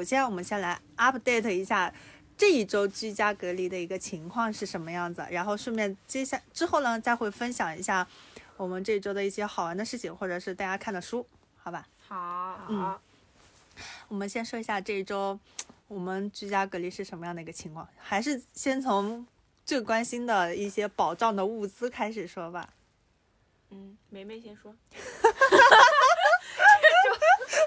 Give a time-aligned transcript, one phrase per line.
[0.00, 1.92] 首先，我们先来 update 一下
[2.34, 8.08] 这一周居家隔离的一个情况是什么样子，然后顺便接下之后呢，再会分享一下
[8.56, 11.26] 我们这一周的一些好玩的事情，或者是大家看的书，
[11.58, 11.86] 好吧？
[12.08, 12.98] 好，嗯
[14.08, 15.38] 我们先说一下这一周
[15.86, 19.26] 我们居家隔离是什么样的一个情况，还是先从
[19.66, 22.70] 最关心的一些保障的物资开始说吧。
[23.68, 24.74] 嗯，梅梅先说。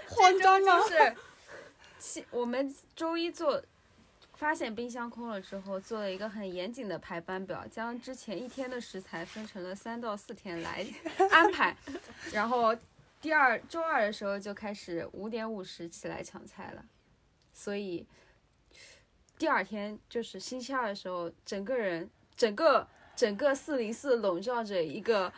[0.07, 0.79] 慌张吗？
[0.79, 1.15] 就是，其
[2.31, 3.63] 我们周一做，
[4.33, 10.85] 发现冰箱空了之后，做了一个很严谨的排班表，将之前一天的食材分成了三到四天来
[11.31, 11.75] 安排，
[12.33, 12.75] 然后
[13.21, 16.85] 第二周二的时候就开始五点五十起来抢菜了，
[17.53, 18.05] 所以
[19.37, 25.31] 第二天就是星期二的时候，整个人整个整个四零四笼罩着一个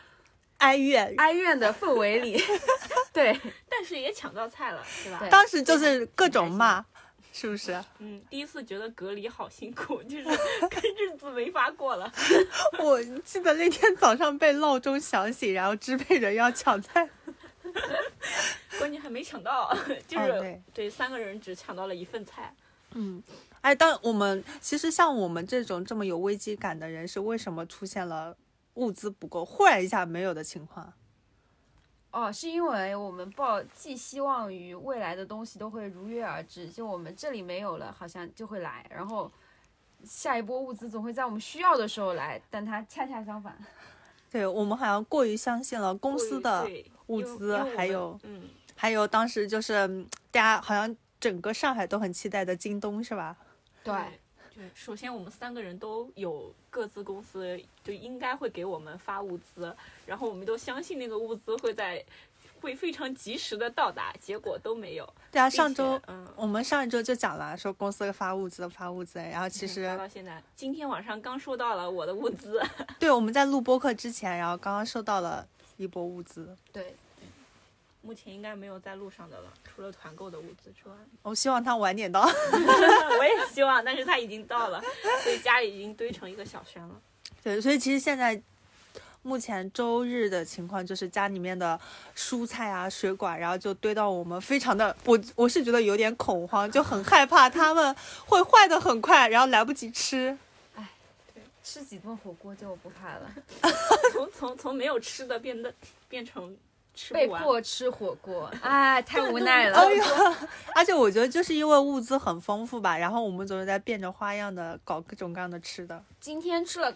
[0.57, 2.41] 哀怨，哀怨的氛围里，
[3.13, 3.39] 对。
[3.69, 5.27] 但是也抢到菜了，是吧？
[5.29, 6.83] 当时就是各种骂，
[7.33, 7.79] 是不是？
[7.99, 10.23] 嗯，第一次觉得隔离好辛苦，就是
[10.69, 12.11] 跟日子没法过了。
[12.79, 17.09] 我记得那天早上被闹钟响醒，然后支配人要抢菜。
[18.79, 19.75] 关键还没抢到，
[20.07, 22.53] 就是、哦对三个人只抢到了一份菜。
[22.91, 23.21] 嗯，
[23.59, 28.37] 哎，当我们其实像我们这种这么有危机感的人，是为什么出现了
[28.75, 30.93] 物资不够，忽然一下没有的情况？
[32.11, 39.29] 哦，是因为我们抱寄希望于未来的东西都会如约而至，就我们这里没有了，好像就会来，然后
[40.05, 43.57] 下一波物资总会在我们需要的时候来，但它恰恰相反。
[44.31, 46.65] 对我们好像过于相信了公司的
[47.07, 48.43] 物资还有嗯，
[48.75, 53.35] 还有当时就是嗯大家好像整个上海都很期待的京东是吧？
[53.83, 53.93] 对，
[54.55, 62.01] 对，首先我们三个人都有各自公司，就应该会给我们发物资，然后我们都相信那个物资会在
[62.61, 65.13] 会非常及时的到达，结果都没有。
[65.29, 72.63] 对啊，上周嗯，我们上一周就讲了，说公司发物资发物资，然后其嗯发实到现在，今天晚上刚收到了我的物资。
[72.97, 75.45] 对我们在录播课之前，然后刚刚收到了
[75.75, 76.95] 一波物资，对，
[78.05, 80.95] 目前应该没有在路上的了，除了团购的物资之外。
[81.23, 82.21] 我 希望他晚点到。
[82.21, 84.79] 我也希望，但是他已经到了，
[85.23, 87.01] 所以家里已经堆成一个小山了。
[87.41, 88.39] 对，所以其实现在
[89.23, 91.79] 目前周日的情况就是家里面的
[92.15, 97.95] 蔬菜啊、水果啊，然后就堆到我们非常的，我我是觉得有点恐慌，就很害怕他们
[98.27, 100.37] 会坏的很快，然后来不及吃。
[101.67, 103.33] 吃几顿火锅就不怕了，
[104.13, 105.73] 从从从没有吃的变得
[106.07, 106.55] 变成
[106.95, 107.27] 吃被。
[107.27, 109.77] 迫吃火锅， 哎，太无奈了。
[109.83, 116.03] 哎呀，而且我觉得就是因为物资很丰富吧，然后我们总是在变着花样的搞各种各样的吃的。
[116.19, 116.95] 今天吃了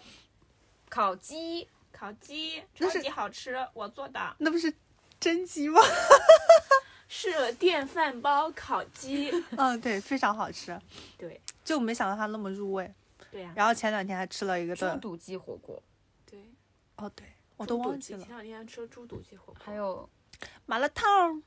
[0.88, 4.72] 烤鸡，烤鸡那是超级好吃，我做的那不是
[5.20, 5.80] 真鸡吗？
[7.12, 9.30] 是电饭煲烤鸡。
[9.56, 10.78] 嗯，对，非常好吃，
[11.18, 12.92] 对就没想到它那么入味。
[13.30, 15.80] 对呀、然后前两天还吃了一个的，猪肚鸡火锅，
[16.28, 16.40] 对，
[16.96, 17.24] 哦，对
[17.60, 20.08] 我都忘记了前，两天吃了猪肚鸡火锅，还有
[20.64, 21.42] 麻辣烫。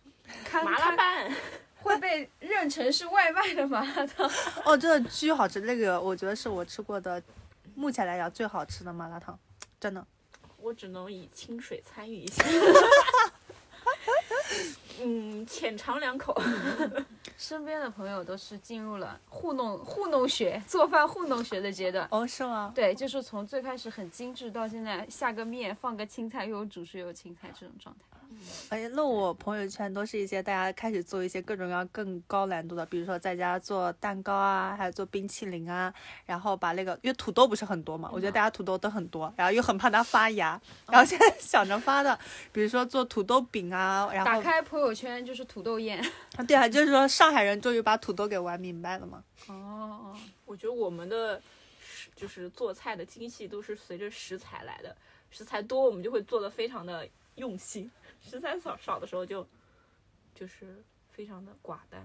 [0.45, 1.35] 看麻辣拌。
[1.81, 4.29] 会被认成是外卖的麻辣烫。
[4.63, 7.21] 哦，真的巨好吃，那个我觉得是我吃过的
[7.73, 9.37] 目前来讲最好吃的麻辣烫，
[9.79, 10.05] 真的。
[10.57, 12.43] 我只能以清水参与一下。
[15.01, 16.39] 嗯，浅尝两口。
[17.37, 22.07] 身边的朋友都是进入了糊弄糊弄学、做饭糊弄学的阶段。
[22.11, 22.71] 哦，是吗？
[22.75, 28.05] 对，就是从最开始很精致，到现在下个面放个青菜，又有主食又有青菜这种状态。
[28.69, 35.93] 哎，那我朋友圈都是一些大家开始做一些各种各样更高难度的，比如说在家做蛋糕啊，还有做冰淇淋啊，
[36.25, 42.17] 然后把那个因为土豆不是很多嘛，我觉得大家土豆都很多，然后又很怕它发芽，然后现在想着发的，
[42.51, 46.03] 比如说做土豆饼啊，然后打开朋友圈就是土豆宴。
[46.47, 49.23] 对啊，就是说上海人终于把土豆给玩明白了嘛。
[49.47, 51.39] 哦，我觉得我们的
[52.15, 54.97] 就是做菜的精细都是随着食材来的，
[55.29, 59.47] 食材多我们就会做的非常的用心，食材少少的时候就
[60.33, 62.03] 就是非常的寡淡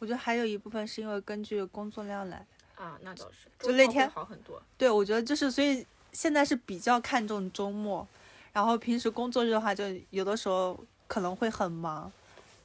[0.00, 2.46] 我觉得还有一部分是因为根据工作量来。
[2.74, 8.04] 啊，那倒是，就那天好很多，对，我觉得就是，所以现在是比较看重周末，
[8.52, 12.10] 然后平时工作日的话，就有的时候可能会很忙，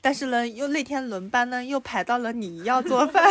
[0.01, 3.23] 但是呢，又那天轮班呢又排到了你要做饭，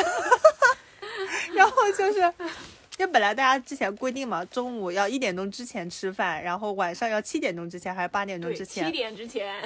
[1.54, 2.20] 然后就是，
[2.98, 9.62] 因为本来大家之前规定嘛，中午要一点钟之前吃饭，然后晚上要七点钟之前还是八点钟，之前，七点之前，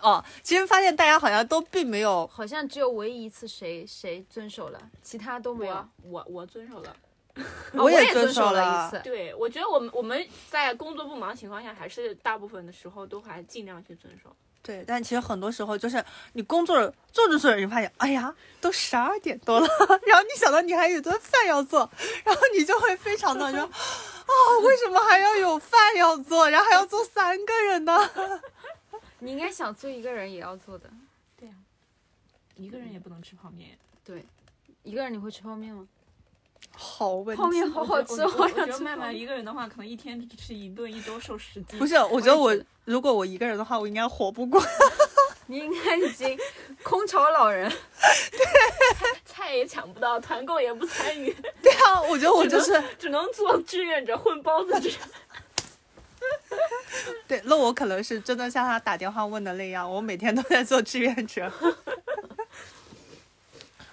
[0.00, 6.24] 哦，其实发现大家好像都并没有，好像只有唯一一次谁谁遵守了，其他都没有我。
[6.24, 6.96] 我我遵守了，
[7.72, 9.00] 哦我也遵守了一次。
[9.04, 14.34] 对，我觉得我们我们在工作不忙情况下，还是大部分的时候都还尽量去遵守。
[14.62, 16.02] 对，但其实很多时候就是
[16.34, 16.76] 你工作
[17.10, 19.66] 做着做着，你发现，哎呀，都十二点多了，
[20.06, 21.90] 然后你想到你还有一顿饭要做，
[22.24, 24.32] 然后你就会非常的说，啊、
[24.62, 28.08] 为什么还要有饭要做，然后还要做三个人呢？
[29.18, 30.88] 你应该想做一个人也要做的。
[31.36, 31.54] 对呀、
[32.54, 33.76] 一个人也不能吃泡面。
[34.04, 34.24] 对，
[34.84, 35.86] 一个人你会吃泡面吗？
[36.82, 37.40] 好问题。
[37.40, 39.20] 泡面好好吃，我觉得我觉得曼曼吃泡面。
[39.20, 41.78] 一个人的话，可能一天只吃一顿，一周瘦十斤。
[41.78, 44.60] 不是，我觉得我如果我一个人的话，我应该活不过。
[45.46, 46.38] 你应该已经
[46.82, 47.70] 空巢老人。
[47.70, 48.46] 对
[49.24, 54.98] 菜也抢不到，团购也不参与，对啊，我觉得我就是只能做志愿者混包子吃。
[57.26, 61.50] 对，那我可能是真的像他打电话问的那样，我每天都在做志愿者。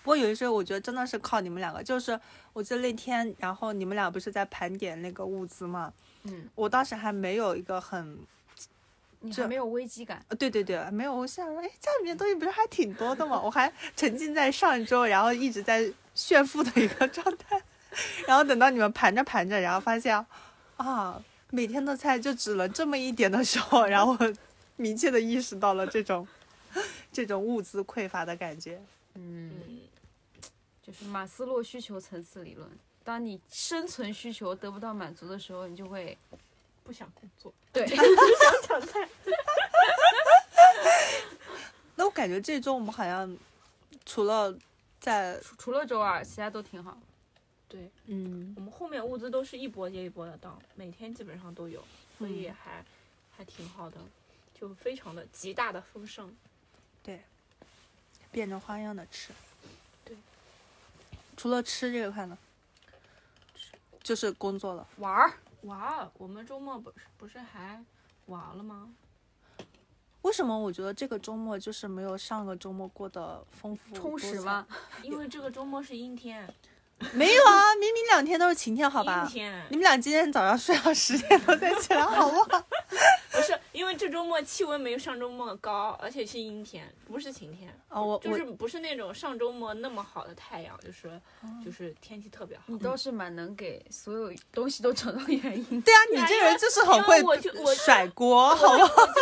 [0.09, 1.83] 不过有一时候，我觉得真的是靠你们两个。
[1.83, 2.19] 就是
[2.51, 5.93] 我记得那天，然后你们俩不是在盘点那个物资嘛？
[6.23, 8.17] 嗯，我当时还没有一个很，
[9.21, 10.25] 这你还没有危机感。
[10.29, 11.15] 呃对对对，没有。
[11.15, 13.39] 我想说，哎，家里面东西不是还挺多的吗？
[13.39, 17.61] 我还沉浸在上周，然后一直在炫富的一个状态。
[18.25, 20.25] 然后等到你们盘着盘着，然后发现
[20.77, 24.17] 啊，每天的菜就只能这么一点的时候，然后
[24.75, 26.27] 明确的意识到了这种
[27.11, 28.81] 这种物资匮乏的感觉。
[29.15, 29.79] 嗯，嗯，
[30.89, 32.67] 就是马斯洛需求层次理论。
[33.03, 36.17] 当你生存需求得不到满足的时候，你就会
[36.83, 38.03] 不想工作，对不想
[38.63, 39.07] 抢菜。
[41.95, 43.37] 那我感觉这周我们好像
[44.03, 44.57] 除了
[44.99, 46.97] 在除除了周二，其他都挺好。
[47.67, 51.83] 对嗯我们后面物资都是一波接一波的到，每天基本上都有，
[52.17, 52.83] 所以嗯还、
[53.37, 53.97] 还挺好的，
[54.59, 56.35] 就非常的极大的丰盛。
[57.03, 57.21] 对
[58.31, 59.31] 变着花样的吃。
[61.39, 62.37] 对，除了吃这个块呢，
[64.03, 64.85] 就是工作了。
[64.97, 65.31] 玩儿，
[65.61, 67.81] 玩儿，我们周末不是不是还
[68.25, 68.89] 玩了吗？
[70.23, 74.41] 为什么我觉得这个周末就是没有上个周末过得丰富充实？
[74.41, 74.67] 吗？
[75.01, 76.45] 因为这个周末是阴天，
[77.13, 79.25] 没有啊，明明两天都是晴天，好阴吧？
[79.25, 82.65] 天你们俩今天早上睡到十点多才起来，好不好？
[83.31, 83.57] 不是
[83.99, 91.21] 这周末气温没有上周末高，而且是阴天，不是晴天，哦，我我就是不是那种上周末那么好的太阳，就是
[91.63, 92.63] 就是天气特别好。
[92.67, 95.81] 你倒是蛮能给所有东西都找到原因。
[95.81, 97.21] 对啊，你这人就是很会
[97.75, 99.05] 甩锅，好不好？
[99.05, 99.21] 就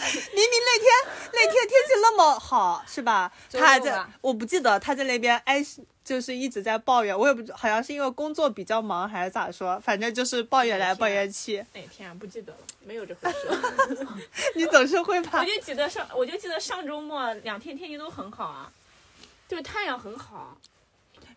[0.00, 0.86] 是 明明那天
[1.34, 3.30] 那天天气那么好，是吧？
[3.52, 5.62] 他还在，我不记得他在那边哎，
[6.04, 11.64] 就是一直在抱怨，我也不知好像是因为工作比较忙还是咋说，反正就是抱怨来抱怨去。
[11.74, 14.06] 哪天啊不记得了，没有这回事。
[14.56, 18.72] 你总是会 把我就记得上，我就记得上周末两天天气都很好啊，
[19.46, 20.58] 就是太阳很好。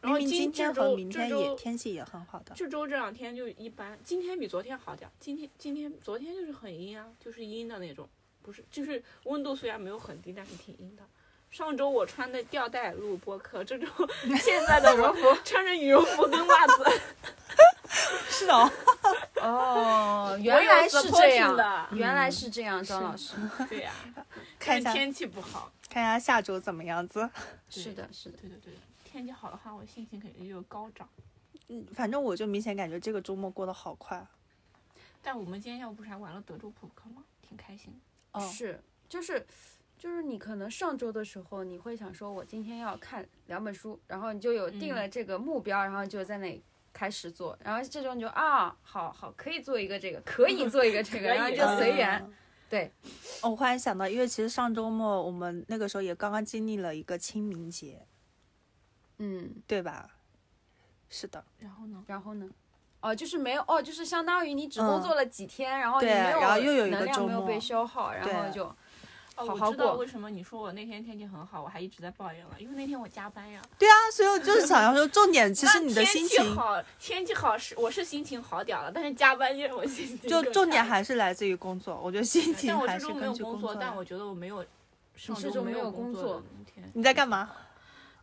[0.01, 2.53] 然后今天和明天也天气也很好的。
[2.55, 5.09] 这周这两天就一般，今天比昨天好点。
[5.17, 8.09] 今天今天昨天就是很阴啊，就是阴的那种，
[8.41, 11.03] 不是就是温度虽然没有很低，但是挺阴的。
[11.53, 13.85] 上周我穿的吊带录播客，这周
[14.41, 16.83] 现在的我穿着羽绒服跟袜子，
[18.27, 18.71] 是的，
[19.35, 23.35] 哦，原来是这样的，原来是这样，张老师。
[23.69, 23.91] 对呀、
[24.57, 25.71] 看一下天气不好。
[25.87, 27.29] 看一下下周怎么样子。
[27.69, 28.37] 是的，是的。
[28.39, 31.07] 对对对的，天气好的话，我心情肯定就高涨。
[31.67, 34.25] 嗯，反正我就明显感觉这个周末过得好快。
[35.21, 37.23] 但我们今天要不是还玩了德州扑克吗？
[37.47, 38.39] 挺开心的。
[38.39, 39.45] 哦，是，就是，
[40.03, 52.21] 就是你可能上周的时候，你会想说，我今天要看两本书，然后你就有定了这个目标，然后就在那里开始做，然后这周你就啊，好好可以做一个这个，可以做一个这个， 然后就随缘。
[52.21, 52.33] 嗯。
[52.69, 52.91] 对，
[53.43, 58.05] 哦我忽然想到，因为其实上周末我们那个时候也刚刚经历了一个清明节，
[59.19, 60.09] 嗯，对吧？
[61.07, 62.03] 是的，然后呢？
[62.07, 62.49] 然后呢？
[62.99, 68.75] 哦，就是没有哦，就是相当于你只工嗯作了几天，然后你没有然后又有一个能量周末没有被消耗，然后就
[69.35, 73.61] 哦，好我好过知道为什么你说我那天天气很好，我还一直在抱怨了，因为那天我加班呀。
[73.79, 81.99] 对啊，所以我就是想要说，重点 其实你的天气心情，好，天气好是我是心情好点了，但是加班就让我心情就重点还是来自于工作。
[82.03, 84.63] 我觉得心情但我这周没还是根据有工作，但我觉得我没有
[85.15, 86.89] 上这周没有没工工作天。
[86.93, 87.51] 你在干嘛？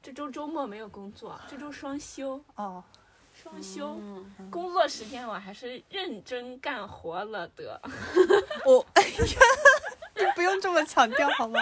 [0.02, 2.83] 这周周末没有工作，这周双休，哦，
[3.35, 3.97] 双休。
[4.00, 7.79] 嗯，工作时间我还是认真干活了的。
[8.64, 9.19] 我，哎呀，
[10.21, 11.61] 你 不用这么强调好吗？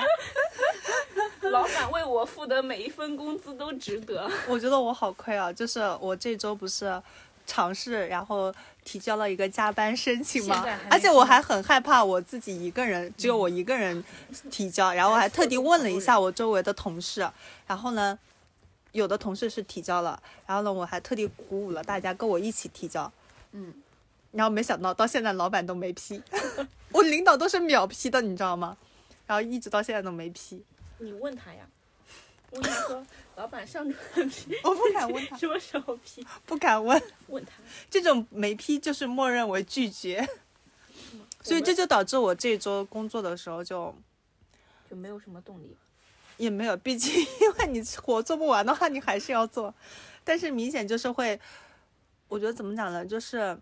[1.51, 4.31] 老板为我付的每一分工资都值得。
[4.47, 5.53] 我觉得我好亏啊！
[5.53, 7.01] 就是我这周不是
[7.47, 8.53] 尝试，然后
[8.85, 10.67] 提交了一个加班申请吗？
[10.91, 14.05] 而且我还很害怕我自己一个人，只有我一个人
[14.51, 17.29] 提交，然后我还特地问了一下我周围的同事，
[17.67, 18.19] 然后呢。
[18.93, 23.13] 有的同事是提交了，然后呢，我还特地鼓舞了大家跟我一起提交，
[23.53, 23.73] 嗯，
[24.33, 26.23] 然后没想到到现在老板都没批，
[26.93, 28.77] 我领导都是秒批的，你知道吗？
[29.27, 30.65] 然后一直到现在都没批，
[30.99, 31.69] 你问他呀，
[32.53, 33.07] 问他说，
[33.37, 33.95] 老板上周
[34.25, 36.27] 批我不敢问他，什么时候批？
[36.47, 37.53] 不敢问，问他。
[37.91, 40.27] 这种没批就是默认为拒绝，
[41.43, 43.95] 所以这就导致我这周工作的时候就
[44.89, 45.77] 就没有什么动力。
[46.39, 49.75] 也没有，毕竟因为你活做不完的话，你还是要做，
[50.23, 51.39] 但是明显就是会，
[52.29, 53.59] 我觉得怎么讲呢，就是，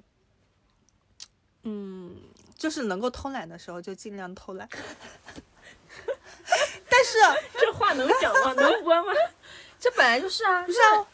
[1.68, 2.14] 嗯，
[2.56, 4.68] 就是能够偷懒的时候就尽量偷懒，
[6.88, 7.18] 但是
[7.58, 8.52] 这话能讲吗？
[8.54, 9.12] 能播吗？
[9.80, 11.04] 这本来就是啊，不是啊，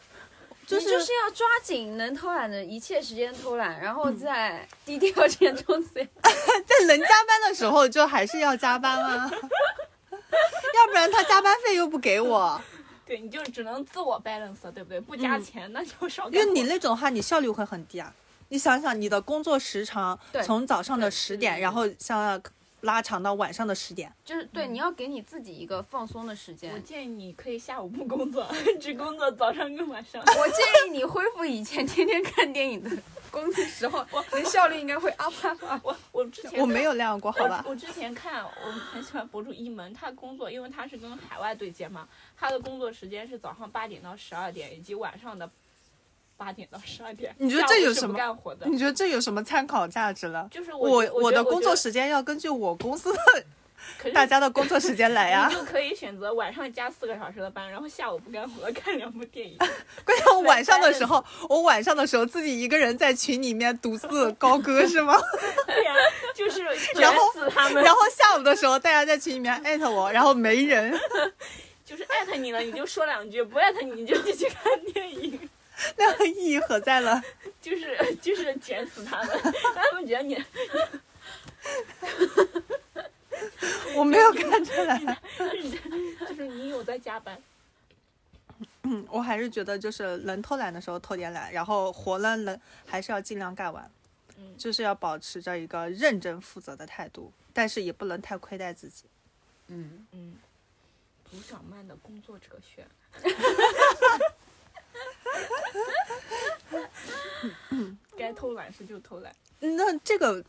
[0.67, 12.61] 就是就是要抓紧能偷懒的一切时间偷懒，然后在低调间冲刺在能加班的时候就还是要加班啊，要不然他加班费又不给我，
[13.07, 14.99] 对，你就只能自我 balance，对不对？
[14.99, 16.45] 不加嗯钱，那就少因为。
[16.53, 18.13] 你那种的话，你效率会很低啊。
[18.53, 22.39] 你想想，你的工作时长从早上的对十点，然后像
[22.81, 26.77] 拉长到晚上的十点，就是对，你要给你自己一个放松的时间我。
[26.81, 28.47] 建议你可以下午不工作，
[28.79, 30.21] 只工作早上跟晚上。
[30.37, 32.95] 我建议你恢复以前天天看电影的
[33.31, 34.05] 工作时候，
[34.35, 35.81] 你的效率应该会 up up up。
[35.87, 37.71] 我我之前我没有那样过，好吧我？
[37.71, 42.07] 我之前看，我很喜欢博主一门，他工作，因为他是跟海外对接嘛，
[42.37, 45.49] 他的工作时间是早上八点到十二点，以及晚上的
[46.37, 47.33] 八点到十二点。
[47.37, 48.65] 你觉得这有什么干活的？
[48.67, 50.47] 你觉得这有什么参考价值了？
[50.51, 53.19] 就是我我我的工作时时间要根据我公司的
[54.13, 59.57] 大家的工作时间来呀、你就可以选择晚上加四个小时的班，然后下午不干活看两部电影。
[60.05, 65.19] 关键我晚上的时候，我晚上的时候自己一个人在群里面独自高歌 是吗？
[65.67, 65.93] 对呀、
[66.33, 66.61] 就是
[66.93, 67.19] 卷然后
[67.81, 70.97] 然后下午的时候大家在群里面艾特我，然后没人，
[71.83, 75.37] 就是艾特你了，你就说两句；不艾特你，你就继续看电影。
[75.97, 77.21] 那样意义何在了？
[77.61, 80.43] 就是就是卷死他们，让他们觉得你
[83.95, 84.99] 我没有看出来。
[86.27, 87.41] 就是你有在加班。
[88.83, 93.89] 嗯，我还是觉得就是能偷懒的时候偷点懒，然后活了能还是要尽量干完，
[94.37, 99.05] 嗯就是要保持着一个认真负责的态度，但是也不能太亏待自己。
[99.67, 100.35] 嗯，嗯，
[101.31, 102.85] 卢小曼的工作哲学。
[108.17, 110.43] 该偷懒时就偷懒，那这个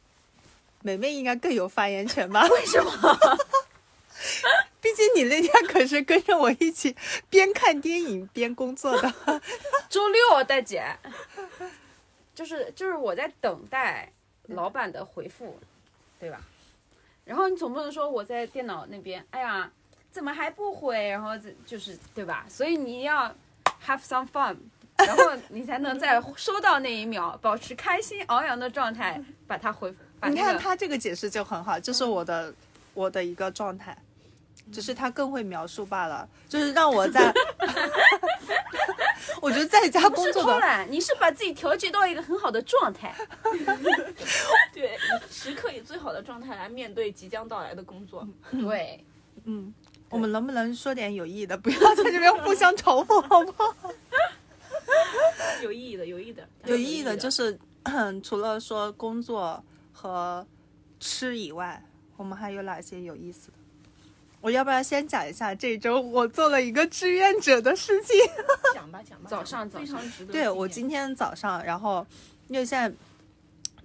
[0.83, 2.47] 美美应该更有发言权吧？
[2.53, 2.91] 为什么？
[4.81, 6.95] 毕竟你那天可是跟着我一起
[7.31, 9.12] 边看电影边工作的。
[9.88, 10.85] 周六，大姐，
[12.35, 14.12] 就是就是我在等待
[14.49, 15.59] 老板的回复，
[16.21, 16.41] 对吧？
[17.25, 19.71] 然后你总不能说我在电脑那边，哎呀，
[20.12, 21.09] 怎么还不回？
[21.09, 22.45] 然后这就是对吧？
[22.49, 23.35] 所以你要
[23.87, 24.57] have some fun，
[24.97, 29.93] 然后你才能在收到那一秒保持开心昂扬的状态，把它回
[30.29, 32.55] 你看他这个解释就很好，就是我的
[32.95, 33.97] 我的一个状态，
[34.73, 37.33] 只是他更会描述罢了，就是让我在，
[39.43, 43.15] 我觉得在家工作的，偷懒，你是把自己调节到一个很好的状态。
[44.73, 44.97] 对，
[45.31, 48.27] 时刻以最好的状态来面对即将到来的工作。
[48.51, 49.05] 对，
[49.45, 49.75] 嗯，
[50.09, 51.59] 我们能不能说点有意义的？
[51.59, 53.75] 不要在这边互相嘲讽，好不好？
[55.62, 57.59] 有意义的，有意义的，有意义的就是，
[58.23, 59.62] 除了说工作
[59.93, 60.47] 和
[61.00, 61.83] 吃以外，
[62.17, 63.55] 我们还有哪些有意思的？
[64.41, 68.14] 我要不要先讲一下这周我做了一个志愿者的事情？
[68.75, 70.33] 讲吧讲吧，早上早上值得。
[70.33, 72.07] 对我今天早上，然后
[72.49, 72.95] 因为现在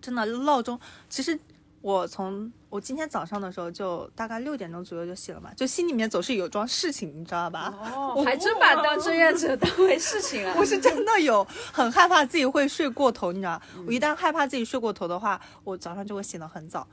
[0.01, 0.77] 真的闹钟，
[1.09, 1.37] 其实
[1.81, 7.73] 我从我今天早上的时候就大概六点钟左右就醒了嘛，就心里面总是有桩事情，你知道吧？
[7.95, 10.53] 哦，还真把当志愿者当回事情啊。
[10.59, 16.85] 我是真的有很害怕自己会睡过头，你知道，我一旦害怕自己睡过头的话，我早上就会醒得很早，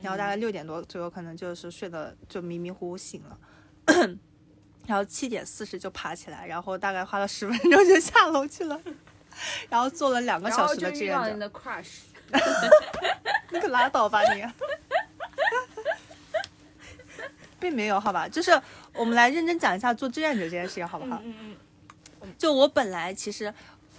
[0.00, 3.38] 然后大概六点多左右可能就是睡得就迷迷糊糊醒了。
[4.88, 8.80] 然后七点四十就爬起来，然后大概花了十分钟就下楼去了，
[9.70, 11.20] 然后做了两个然后就小时的志愿者。
[11.20, 12.00] 遇到你的 crush，
[13.52, 14.44] 你可拉倒吧你！
[17.60, 18.50] 并没有，好吧，就是
[18.94, 21.20] 我们来认真讲一下做志愿者这件事情，好不好？
[21.22, 21.56] 嗯
[22.22, 23.52] 嗯就我本来其实，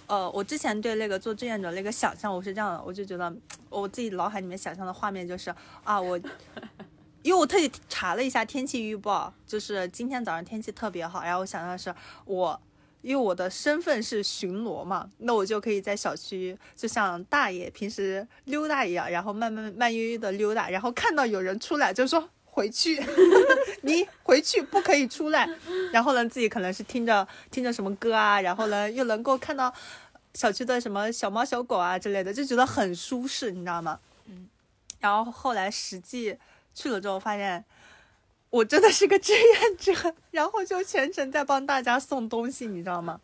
[0.06, 3.34] 呃，我之前对那个做志愿者那个想象，我是这样的，我就觉得
[3.70, 6.18] 我自己脑海里面想象的画面就是啊，我，
[7.22, 11.94] 因为我特意查了一下天气预报，就是今天早上天气特别好，然后我想到的是
[12.26, 12.60] 我。
[13.04, 22.98] 因为我的身份是巡逻嘛，那我就可以在小区，就像大爷平时溜达一样，然后慢慢慢悠悠的溜达，然后看到有人出来就说回去，
[23.82, 25.46] 你回去不可以出来。
[25.92, 29.72] 然后呢，自己可能是听着听着什么歌啊，然后呢又能够看到
[30.32, 34.00] 小区的什么小猫小狗啊之类的，就觉得很舒适，你知道吗？
[34.28, 34.48] 嗯。
[35.00, 36.38] 然后后来实际
[36.74, 37.62] 去了之后，发现
[38.54, 43.20] 我真的是个志愿者，然后就全程在帮大家送东西，你知道吗？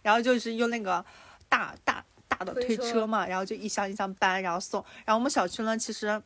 [0.00, 1.04] 然后就是用那个
[1.46, 4.82] 大大大的推推车车嘛，然后就一箱一箱搬，然后送。
[5.04, 6.22] 然后我们小区呢，其实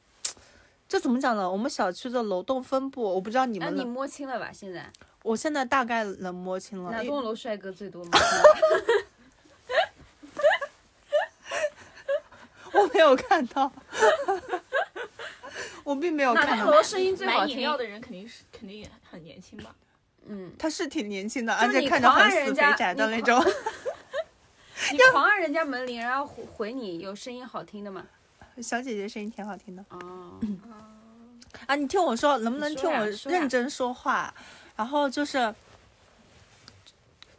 [0.89, 1.51] 这怎么讲呢？
[1.51, 4.53] 我们小区的楼栋分布，我不知道你那你，摸清了吧？
[4.53, 4.89] 现在
[5.25, 6.93] 我现在大概能摸清了。
[6.93, 8.11] 哪栋楼帅哥最多吗？
[12.75, 13.73] 我没有看到，
[15.85, 16.65] 我并没有哪看到。
[16.67, 17.47] 栋楼声音最好听？
[17.47, 19.75] 买饮料的人肯定是肯定也很年轻吧？
[20.27, 23.43] 嗯，他是挺年轻的，而且看着很死肥宅的那种。
[24.93, 28.07] 你狂按人家门铃，然后回回你，有声音好听的吗？
[28.63, 30.39] 小姐姐声音挺好听的哦，
[31.67, 31.75] 啊！
[31.77, 34.33] 你听我说，能不能听我认真说话？
[34.77, 35.55] 然后就是，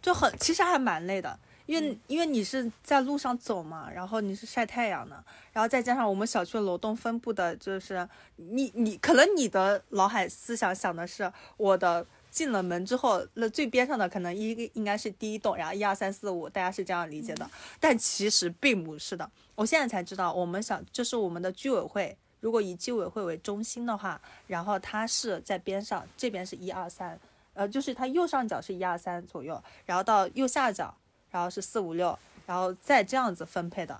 [0.01, 12.05] 就很其实还蛮累的，因为、因为你是在路上走嘛，然后你是晒太阳的，然后再加上我们小区的楼栋分布的，就是你你可能你的脑海思想想的是我的。
[12.31, 17.45] 进了门之后，那最边上的可能一应该是第一栋，然后一二三四五，大家是这样理解的，
[17.77, 19.29] 但其实并不是的。
[19.53, 27.19] 我现在才知道，我们想就是我们的居委会，如果以居委会为中心的话，然后它是在边上，这边是一二三，
[27.53, 30.95] 呃，就是它右上角是一二三左右，然后到右下角，
[31.31, 33.99] 然后是四五六，然后再这样子分配的。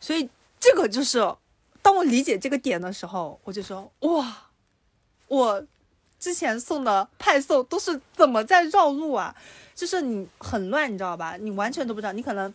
[0.00, 1.18] 所以这个就是，
[1.82, 4.48] 当我理解这个点的时候，我就说哇，
[5.28, 5.66] 我
[6.18, 9.34] 之前送的派送都是怎么在绕路啊？
[9.74, 11.36] 就是你很乱，你知道吧？
[11.36, 12.52] 你完全都不知道，你可能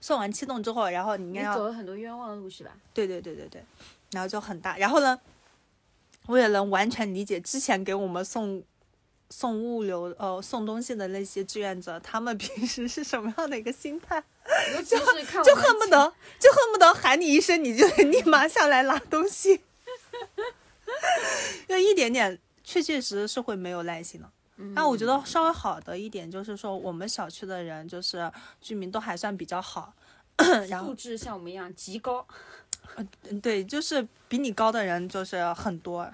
[0.00, 2.70] 送完七栋之后，然后你应该要走了很多冤枉的路是吧？
[2.94, 3.62] 对对对对对，
[4.12, 4.78] 然后就很大。
[4.78, 5.20] 然后呢，
[6.26, 8.62] 我也能完全理解之前给我们送
[9.30, 14.22] 送物流呃送东西的那些志愿者，他们平时是什么样的一个心态？
[14.74, 19.60] 尤其是看就恨不得就恨不得喊你一声，你就得立马下来拿东西，
[21.68, 24.30] 就一点点，确确实实是会没有耐心的。
[24.74, 29.92] 但我觉得稍微好的一点就是说，我们小区的人就是居民都还算比较好，
[30.68, 32.26] 然后素质像我们一样极高，
[32.96, 36.00] 嗯，对，就是比你高的人就是很多。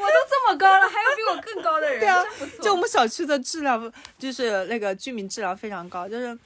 [0.00, 2.22] 我都这么高了，还有比我更高的人，对啊。
[2.60, 6.38] 就我们小区的质量，就是那个居民质量非常高，就是，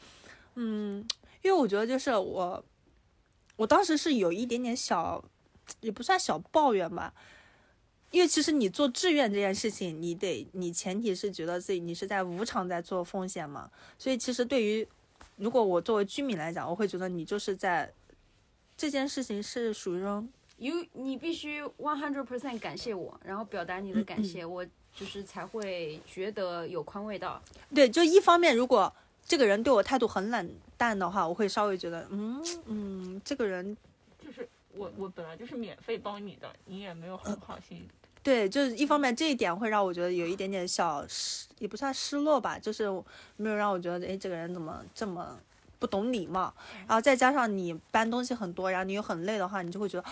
[0.55, 1.07] 嗯，
[1.43, 2.65] 因为我觉得就是我，
[3.57, 5.23] 我当时是有一点点小，
[5.81, 7.13] 也不算小抱怨吧，
[8.11, 14.87] 因为其实你做志愿这件事情，你得你前提是觉得自己你是在无偿在做奉献嘛，所以其实对于
[15.37, 17.93] 如果我作为居民来讲，我会觉得你就是在
[18.77, 20.25] 这件事情是属于说
[20.59, 27.43] 有你必须 one hundred percent 感谢我，然后表达你的感谢，我就是才会觉得有宽慰到。
[27.75, 28.93] 对，就一方面，如果
[29.27, 33.77] 这个人对我态度很冷淡的话，我会稍微觉得，嗯嗯，这个人
[34.25, 37.87] 就是我我本来就是免费帮你的，你也没有很好心。
[38.23, 42.89] 对，就是一方面这一点会让我觉得有一点点小失，也不算失落吧，就是
[43.37, 45.39] 没有让我觉得，哎，这个人怎么这么
[45.79, 46.55] 不懂礼貌？
[46.87, 50.09] 然后再加上你搬东西很多，然后你又很累的话，你就会觉得。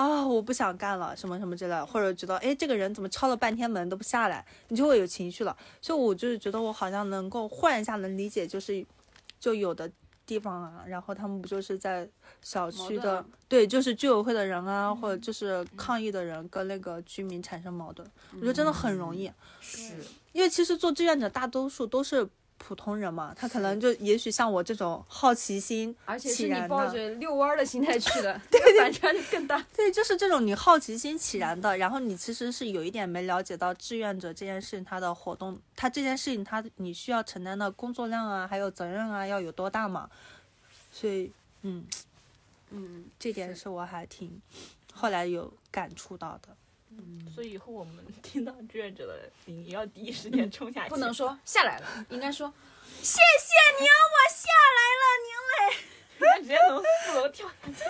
[0.00, 5.54] 啊，我不想干了，什么什么之类的，或者觉得，哎，这个人怎么敲了半天门都不下来，你就会有情绪了。
[5.82, 8.84] 所以我就是觉得我好像能够换一下，能理解，就是
[9.38, 9.90] 就有的
[10.24, 12.08] 地方啊，然后他们不就是在
[12.40, 19.92] 小区的对，就是居委会的人啊，或者就是抗议的人跟那个居民产生矛盾，我觉得真的很容易，是，
[20.32, 22.26] 因为其实做志愿者大多数都是
[22.62, 29.60] 普通人嘛，他可能就也许像我这种好奇心而且是你抱，着遛弯儿的心态去的， 对反差就更大。
[29.74, 40.08] 对，就是这种你好奇心起然的，然后你其实是有一点没了解到志愿者这件事情他的活动，他这件事情他你需要承担的工作量啊，还有责任啊要有多大嘛，
[40.92, 41.84] 所以嗯，
[42.70, 44.40] 嗯，这点是我还挺
[44.92, 46.56] 后来有感触到的。
[47.34, 50.90] 所以以后我们听到志愿者的名，也要第一时间冲下去。
[50.90, 52.52] 不能说下来了，应该说
[53.00, 55.86] 谢谢您，我下来了，您嘞。
[56.42, 57.84] 直接从四楼跳下去。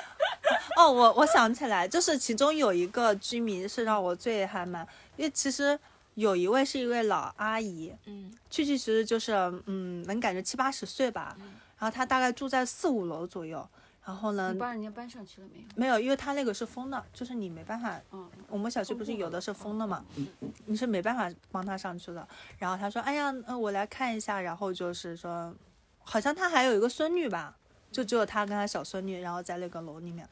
[0.77, 4.87] 哦，我我想起来，就是其中有一个居民是让我最还蛮，
[5.17, 5.77] 因为其实
[6.15, 9.33] 有一位是一位老阿姨，嗯确确实实就是
[9.67, 11.37] 嗯，能感觉七八十岁吧，
[11.79, 13.69] 然后她大概住在四五楼左右，
[14.11, 15.67] 然后呢你帮人家搬上去了没有？
[15.77, 20.05] 没有，因为他那个是封的，就是你没办法，嗯，我们小区不是有的是封的嘛，
[20.67, 22.27] 你是没办法帮他上去的。
[22.59, 25.55] 然后他说，哎呀，嗯、我来看一下，然后就是说，
[26.01, 27.57] 好像他还有一个孙女吧，
[27.93, 30.29] 就只有他跟他小孙女，然后在那个楼里面。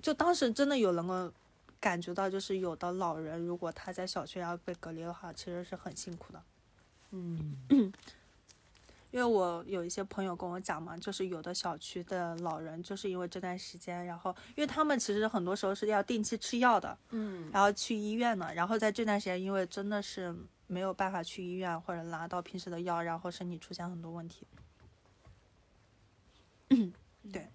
[0.00, 1.32] 就当时真的有能够
[1.80, 6.42] 感觉到，就是有的老人如果他在小区要被隔离的话，其实是很辛苦的。
[7.10, 7.56] 嗯，
[9.10, 20.34] 因为我有一些朋友跟我讲嘛，就是有的小区的老人就是因为这段时间，然后因为他们其实很多时候是要定期吃药的，嗯，然后去医院的，然后在这段时间，因为真的是
[20.66, 24.46] 没有办法去医院或者拿到平时的药，然后身体出现很多问题。
[27.32, 27.48] 对，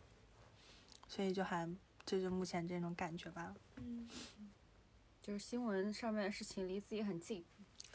[1.07, 1.69] 所以就还
[2.05, 3.53] 就是目前这种感觉吧。
[3.77, 4.07] 嗯
[5.21, 7.43] 就是新闻上面的事情离自己很近，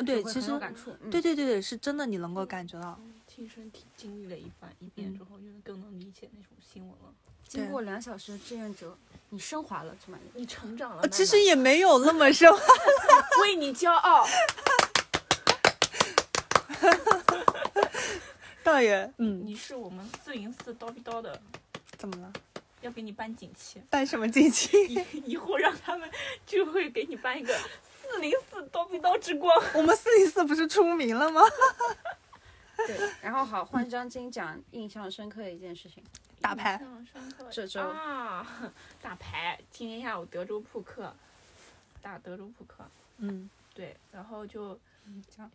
[0.04, 0.90] 对，其实感触。
[1.02, 2.98] 嗯对对对对，是真的，你能够感觉到。
[3.26, 7.14] 亲身体经历了一番一遍之后，就是更能理解那种新闻了。
[7.46, 8.96] 经过两小时的志愿者，
[9.30, 12.50] 你升华了，朱满你成长了，呃其实也没有那么深。
[13.42, 14.26] 为你骄傲。
[18.62, 21.40] 大爷，嗯，你是我们四零四叨逼叨的，
[21.96, 22.32] 怎么了？
[22.82, 24.76] 要给你颁锦旗，办什么锦旗？
[24.86, 26.08] 以以后让他们
[26.46, 27.54] 就会给你颁一个
[28.10, 29.54] 四零四叨逼叨之光。
[29.74, 31.42] 我们四零四不是出名了吗？
[32.86, 36.02] 对，然后好，换张金讲印象深刻的一件事情。
[36.40, 41.14] 打牌印象深刻这周啊，打牌，今天下午德州扑克，
[42.00, 42.82] 打德州扑克，
[43.18, 44.78] 嗯，对，然后就
[45.36, 45.50] 讲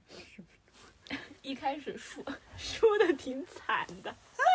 [1.41, 2.23] 一开始输
[2.57, 4.15] 输的挺惨的，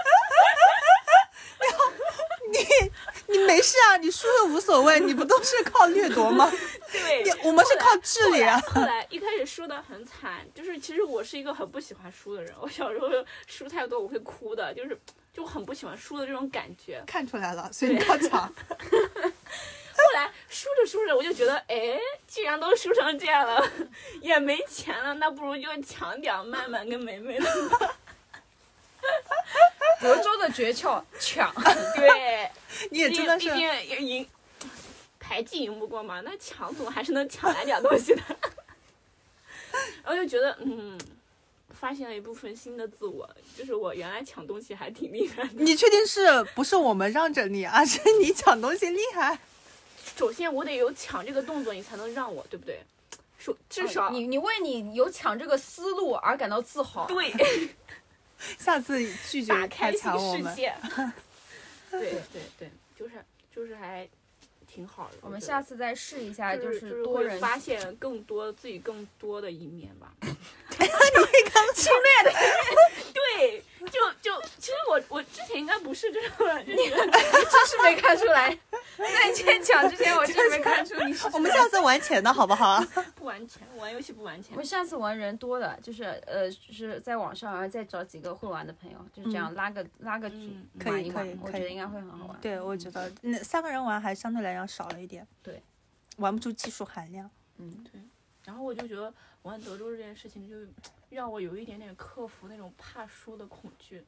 [2.53, 2.59] 你
[3.27, 6.51] 你没事啊，你输了无所谓， 你不都是靠掠夺吗？
[6.91, 8.61] 对你，我们是靠智力啊。
[8.75, 13.09] 后来一开始输的很惨，就是其实我是一个很不喜欢输的人， 我小时候
[13.47, 14.99] 输太多我会哭的，就是
[15.33, 17.03] 就很不喜欢输的这种感觉。
[17.07, 18.53] 看出来了，所以你要抢。
[20.03, 23.63] 后来输着输着，我就觉得，哎，既然都输成这样了，
[24.23, 27.47] 也没钱了，那不如就抢点儿曼曼跟梅梅的。
[30.01, 31.53] 德州的诀窍抢，
[31.97, 32.51] 对，
[32.91, 34.27] 你也毕真的是，毕竟赢
[35.19, 38.23] 牌技赢不过嘛，那抢总还是能抢来点东西的。
[40.03, 40.99] 然后就觉得，嗯，
[41.79, 45.51] 发现了一部分新的自我，就是我原来抢东西还挺厉害的。
[45.53, 49.39] 你确定是不是我们让着你，而是你抢东西厉害？
[50.17, 52.81] 首先我得有抢这个动作，你才能让我，对不对？
[53.39, 57.07] 说至少、哦你你为你有抢这个思路而感到自豪。
[57.07, 57.33] 对
[58.59, 58.99] 下次
[59.29, 60.55] 拒绝开太新抢我们。
[61.91, 63.15] 对对 对，就是
[63.55, 64.09] 就是还
[64.67, 65.19] 挺好的。
[65.21, 70.15] 我们下次再试一下，就是是多人会发现更多自己更多的一面吧。
[73.13, 78.57] 对，就就其实我我之前应该不是这种人，就是真是没看出来，
[78.97, 81.29] 在先讲之前我真没看出你是。
[81.33, 82.81] 我们下次玩钱的好不好？
[83.15, 84.57] 不玩钱，玩游戏不玩钱我。
[84.57, 92.39] 们下次玩人多的，就是呃，就是在网上，然后再找几个会玩的朋友，就是这样拉个、拉个组嗯可以玩一玩可以，可以我觉得应该会很好玩。
[92.41, 95.27] 对，我觉得那三个人玩还相对来讲少了一点。
[95.43, 95.63] 对，
[96.17, 97.29] 玩不出技术含量。
[97.59, 98.01] 嗯，对
[98.45, 100.57] 然后我就觉得玩德州这件事情，就
[101.11, 104.05] 让我有一点点克服那种怕输的恐惧。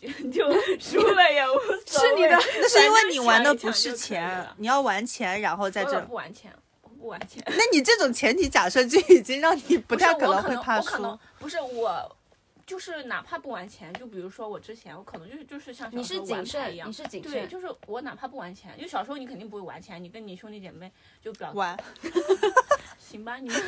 [0.00, 0.50] 就 就
[0.80, 6.00] 输了也无所谓，是你的那是因为你玩的不是钱，你要玩钱，然后在我这。
[6.06, 6.50] 不玩钱，
[6.80, 7.42] 我不玩钱。
[7.46, 11.20] 那你这种前提假设就已经让你不太可能会怕能可能输。
[11.38, 12.16] 不是我，
[12.64, 20.90] 就是哪怕不玩钱，就比如说我之前我可能就是就是像小你是时候玩谨慎，牌一样你，是谨慎对，就是我哪怕不玩钱，因为小时候你肯定不会玩钱，你跟你兄弟姐妹
[21.22, 21.76] 就表玩，
[23.10, 23.58] 行吧，你们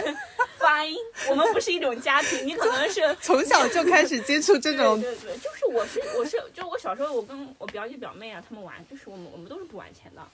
[0.59, 0.97] fine，
[1.29, 10.25] 我们不是一种家庭，你可能是 从小就开始接触这种对 对对，就是我是我是就我小时候我跟我表姐表妹啊他们玩，就是我们我们都是不玩钱的，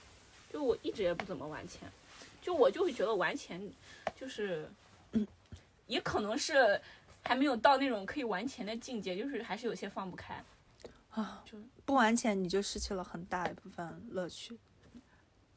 [0.53, 1.89] 就我一直也不怎么玩钱，
[2.41, 3.59] 就我就会觉得玩钱
[4.19, 4.69] 就是，
[5.87, 6.79] 也可能是
[7.23, 10.43] 还没有到那种可以玩钱的境界，就是还是有些放不开。
[11.09, 14.55] 啊就，不玩钱你就失去了很大一部分乐趣。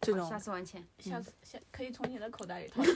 [0.02, 2.94] 这种下次玩钱，下次下可以从你的口袋里掏钱，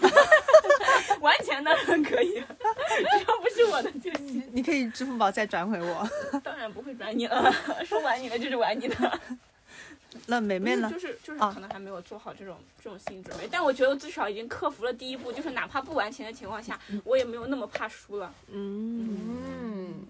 [1.21, 4.42] 玩钱当然可以，只要不是我的就行。
[4.53, 6.09] 你可以支付宝再转回我。
[6.42, 7.53] 当然不会转你了，
[7.87, 9.21] 说玩你的就是玩你的。
[10.27, 10.99] 那梅梅呢就？
[10.99, 18.35] 是就是啊可能还没有做好这种这种心理准备，但我觉得至少已经克服了第一步，就是哪怕不玩钱的情况下，我也没有那么怕输了。
[18.51, 19.16] 嗯，
[19.62, 20.07] 嗯，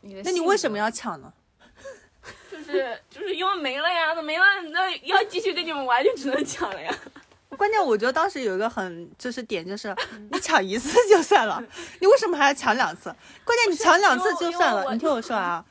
[0.00, 1.32] 你那你为什么要抢呢？
[2.50, 6.94] 就是就是因为没了呀，那没了，那要继续跟你们玩就只能抢了呀。
[7.56, 9.94] 关键我觉得当时有一个很就是点，就是
[10.30, 11.62] 你抢一次就算了，
[12.00, 13.14] 你为什么还要抢两次？
[13.44, 15.62] 关键你抢两次就算了，你听我说啊，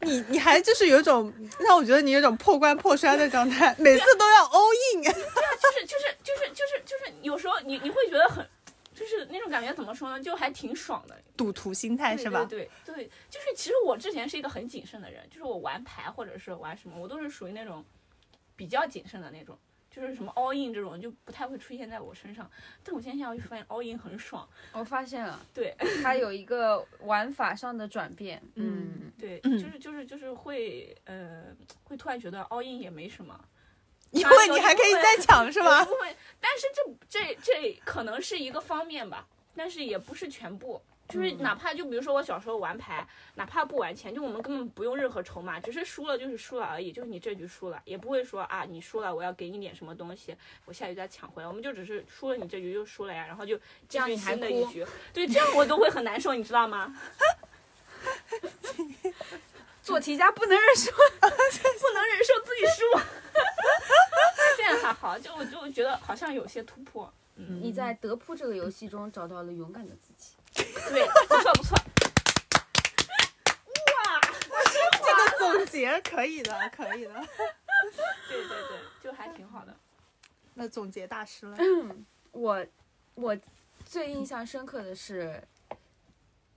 [0.00, 5.02] 你你还就是有一种让我觉得你有一种破罐破摔的状态，每次都要 all in。
[5.02, 8.44] 就是就是就是就是就是有时候你你会觉得很，
[8.96, 11.16] 就是那种感觉怎么说呢，就还挺爽的。
[11.36, 12.44] 赌徒心态是吧？
[12.46, 17.84] 对对对，就是其实我之前是一个很谨慎的人，就是我玩牌或者是玩什么，我都是属于那种
[18.56, 19.56] 比较谨慎的那种。
[19.88, 22.50] 就是什么 all in 这种就不太会出现在我身上。
[22.84, 28.42] 但我现在就发现 all in 很爽，我发现了，对它有一个玩法上的转变。
[28.56, 31.44] 嗯，对，嗯就是就是就是会呃
[31.84, 33.42] 会突然觉得 all in 也没什么，
[34.20, 35.88] 因为你还可以再抢是吧有一？
[35.88, 39.26] 部分，但是这这这可能是一个方面吧，
[39.56, 40.82] 但是也不是全部。
[41.08, 53.56] 就是哪怕就比如说我小时候玩牌，哪怕不玩钱，就我们根本不用任何筹码，只是输了就是输了而已，就是你这局输了，也不会说啊你输了我要给你点什么东西，我下局再抢回来，我们就只是输了你这局就输了呀，然后就
[53.88, 56.92] 继续样新的一局，对，这样我都会很难受，你知道吗？
[59.80, 60.90] 做题家不能忍受。
[60.90, 62.98] 不能忍受自己输。
[64.82, 70.30] 还好，就我就觉得好像有些突破，嗯，你在德扑这个游戏中找到了勇敢的自己。
[70.54, 71.76] 对，不错不错。
[73.92, 74.20] 哇，
[75.04, 77.12] 这个总结可以的，可以的。
[78.28, 79.76] 对对对，就还挺好的。
[80.54, 81.56] 那总结大师了，
[82.32, 82.66] 我
[83.14, 83.36] 我
[83.84, 85.42] 最印象深刻的是，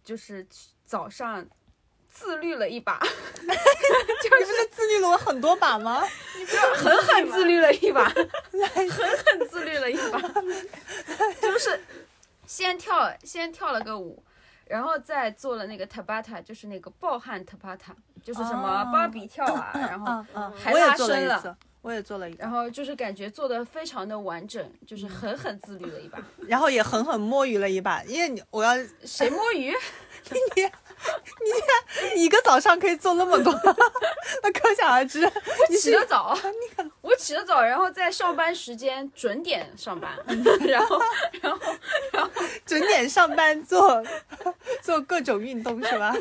[0.04, 0.48] 就是
[0.86, 1.46] 早上
[2.12, 3.00] 自律了一把，
[3.42, 6.04] 你不是自律了我很多把吗？
[6.38, 10.20] 你不是狠狠自律了一把， 狠狠自律了一把，
[11.42, 11.80] 就是
[12.46, 14.22] 先跳先跳了个舞，
[14.66, 17.94] 然后再做了那个 tabata，就是那个暴汗 tabata，
[18.24, 20.26] 就是什么哦芭比跳啊，然后
[20.58, 26.20] 还我也做了拉伸了一次，我也做了一个然，后就是感觉做的非常的完整，就是狠狠自律了一把。
[26.48, 28.74] 然后也狠狠摸鱼了一把，因为你我要
[29.06, 29.74] 谁摸鱼？
[30.32, 30.64] 你
[32.16, 33.54] 你一个早上可以做那么多，
[34.44, 35.22] 那可想而知，
[35.70, 36.38] 你是起得早，
[37.02, 40.18] 我起得早，然后在上班时间准点上班，
[40.68, 41.00] 然后
[41.42, 41.60] 然后。
[42.66, 44.04] 准点上班做
[44.84, 46.14] 做各种运动是吧？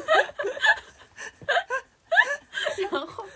[2.91, 3.27] 然后，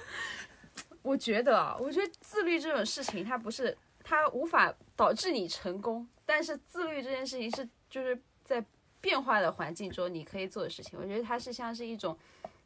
[1.03, 8.65] 我觉得啊，我觉得自律这种事情，它不是它无法导致你成功，但是自律这件事情是就是在
[9.03, 10.99] 变化的环境中你可以做的事情。
[10.99, 12.17] 我觉得它是像是一种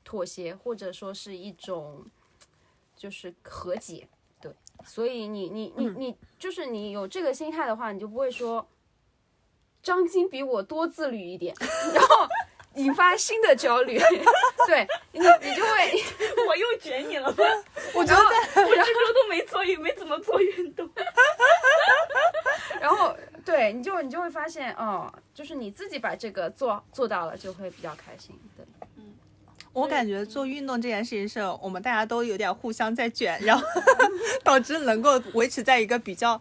[0.05, 2.07] 妥协，或者说是一种
[2.94, 4.07] 就是和解。
[4.40, 8.68] 对，所以你你你你就是你有这个心态的话，你就不会说
[9.83, 11.55] 张晶比我多自律一点，
[11.94, 12.29] 然后
[12.76, 13.98] 引发新的焦虑。
[14.66, 16.04] 对你，你就会。
[16.48, 17.36] 我又卷你了吗？
[17.92, 20.88] 我觉得我这周都没做运，没怎么做运动。
[22.80, 28.38] 然后对，你就你就会发现，哦，就是你自己把这个做做到了，就会比较开心。
[28.56, 28.64] 对，
[29.72, 33.64] 我感觉做运动这件事情是我们大家都有点互相在卷，然后
[34.44, 36.40] 导致能够维持在一个比较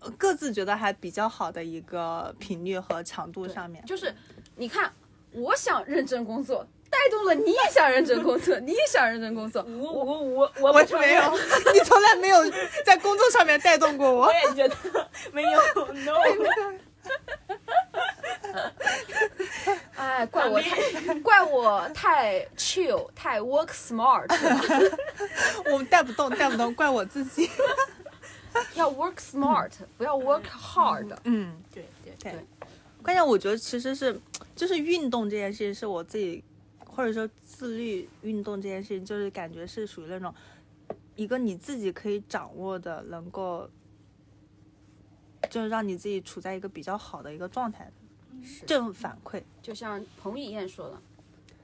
[0.00, 3.84] 呃各自觉得还比较好的一个频率和强度上面。
[3.84, 4.12] 就是
[4.56, 4.92] 你看，
[5.36, 9.62] 我想认真工作，带动了你也想认真工作，你也想认真工作。
[9.62, 11.38] 我我我我我不承认没有，
[11.72, 12.38] 你从来没有
[12.84, 14.32] 在工作上面带动过我我。
[14.32, 14.76] 也觉得
[15.32, 15.60] 没有，
[16.04, 16.14] no。
[19.96, 24.26] 哎，怪我太怪我太 chill，太 work smart，
[25.70, 27.50] 我带不动，带不动，怪我自己。
[28.74, 31.14] 要 work smart，不要 work hard。
[31.24, 32.46] 嗯，对对对对。
[33.02, 34.18] 关键我觉得其实是，
[34.56, 36.42] 就是运动这件事情是我自己，
[36.84, 40.34] 或者说自律运动这件事情，就是感觉是属于那种
[41.14, 43.68] 一个你自己可以掌握的，能够
[45.50, 47.92] 就是让你自己处在一个比较好的一个状态，
[48.42, 49.42] 是正反馈。
[49.62, 50.98] 就像彭于晏说的，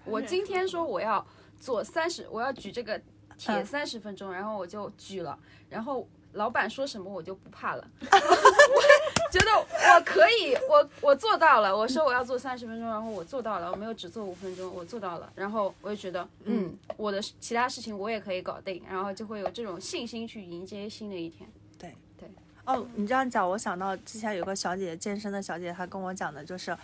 [0.04, 1.26] 我今天说我要
[1.58, 3.00] 做三十，我要举这个
[3.38, 5.38] 铁嗯三十分钟，然后我就举了，
[5.70, 7.90] 然后老板说什么我就不怕了
[9.32, 21.48] 觉得我可以，我我做到了，我说我要做三十分钟，然后我做到了，我没有只做五分钟，我做到了，然后我就觉得，嗯，我的其他事情我也可以搞定，然后就会有这种信心去迎接新的一天。
[21.78, 21.94] 对。
[22.18, 22.28] 对。
[22.66, 26.76] 哦，你这样讲，我想到之前有个小姐姐，健身的小姐姐，她跟我讲的就是，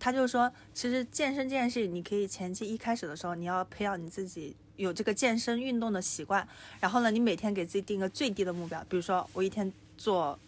[0.00, 6.46] 她就说，其实健身这件事情，你可以前期一开始的时候，你要培养你自己有这个健身运动的习惯，
[6.80, 10.38] 然后呢，你每天给自己定个最低的目标，比如说我一天做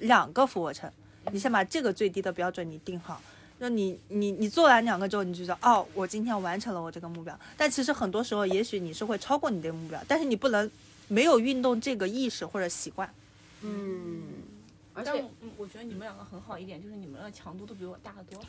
[0.00, 0.90] 两个俯卧撑，
[1.32, 3.20] 你先把这个最低的标准你定好。
[3.58, 7.38] 那你你你做完两个之后，你就知道哦，我今天完成了我这个目标。
[7.58, 10.70] 但其实很多时候，也许你是会超过你这个目标，但是你不能
[11.08, 13.12] 没有运动这个意识或者习惯。
[13.60, 14.22] 嗯，
[14.94, 15.22] 而且
[15.58, 18.42] 我觉得你们两个很好一点，就是你们的强度都比我大得多。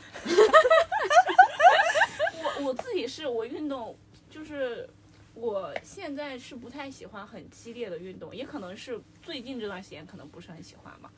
[2.42, 3.94] 我 我自己是我运动，
[4.30, 4.88] 就是
[5.34, 11.10] 我现在是不太喜欢很激烈的运动，也可能是最近这段时间可能不是很喜欢嘛。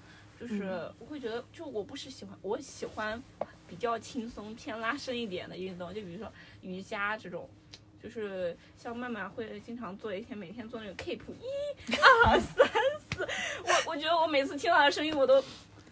[0.47, 3.23] 就是我会觉得，就我不是喜欢，我喜欢
[3.67, 6.31] 比较轻松、偏拉伸一点的运动，就比如说
[6.63, 7.49] 瑜伽这种。
[8.03, 11.95] 就是像曼曼会经常做一些，每天做那个 keep 一
[12.27, 12.69] 二三
[13.11, 13.27] 四，
[13.65, 15.43] 我我觉得我每次听到他的声音，我都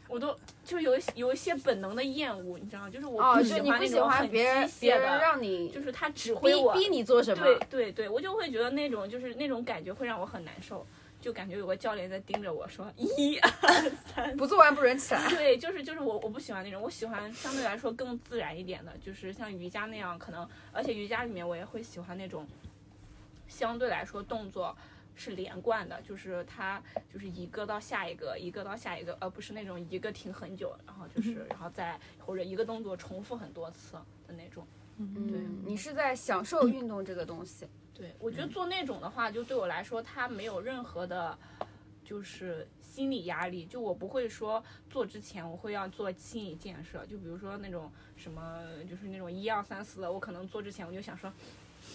[0.09, 2.91] 我都就有有一些本能的厌恶，你知道吗？
[2.91, 7.43] 就是我哦，不喜喜欢那种很欢别人机械的，让你就是他指挥我，逼逼你做什么？
[7.43, 10.87] 对对对，我就会觉得那种就是那种感觉会让我很难受，
[11.23, 13.51] 就感觉有个教练在盯着我说一二
[14.13, 14.35] 三。
[14.37, 15.27] 不做完不准起来。
[15.31, 22.47] 对，就是就是我我不喜欢那种，我喜欢相对来说更自然一点的，就是像瑜伽那样，可能而且瑜伽里面我也会喜欢那种
[23.47, 24.77] 相对来说动作
[25.15, 26.83] 是连贯的，就是它
[27.13, 33.95] 就是一个到下一个，一个到下一个，而不是那种一个停很久，然后就是然后再或者一个动作重复很多次
[34.27, 34.67] 的那种。
[34.99, 37.67] 嗯，你是在享受运动这个东西。
[38.03, 41.39] 对，我觉得做那种的话，就对我来说，它没有任何的，
[42.05, 43.65] 就是心理压力。
[43.67, 44.61] 就我不会说
[44.91, 48.61] 做之前我会要做心理建设，就比如说那种什么，
[48.91, 51.33] 就是那种一二三四的，我可能做之前我就想说，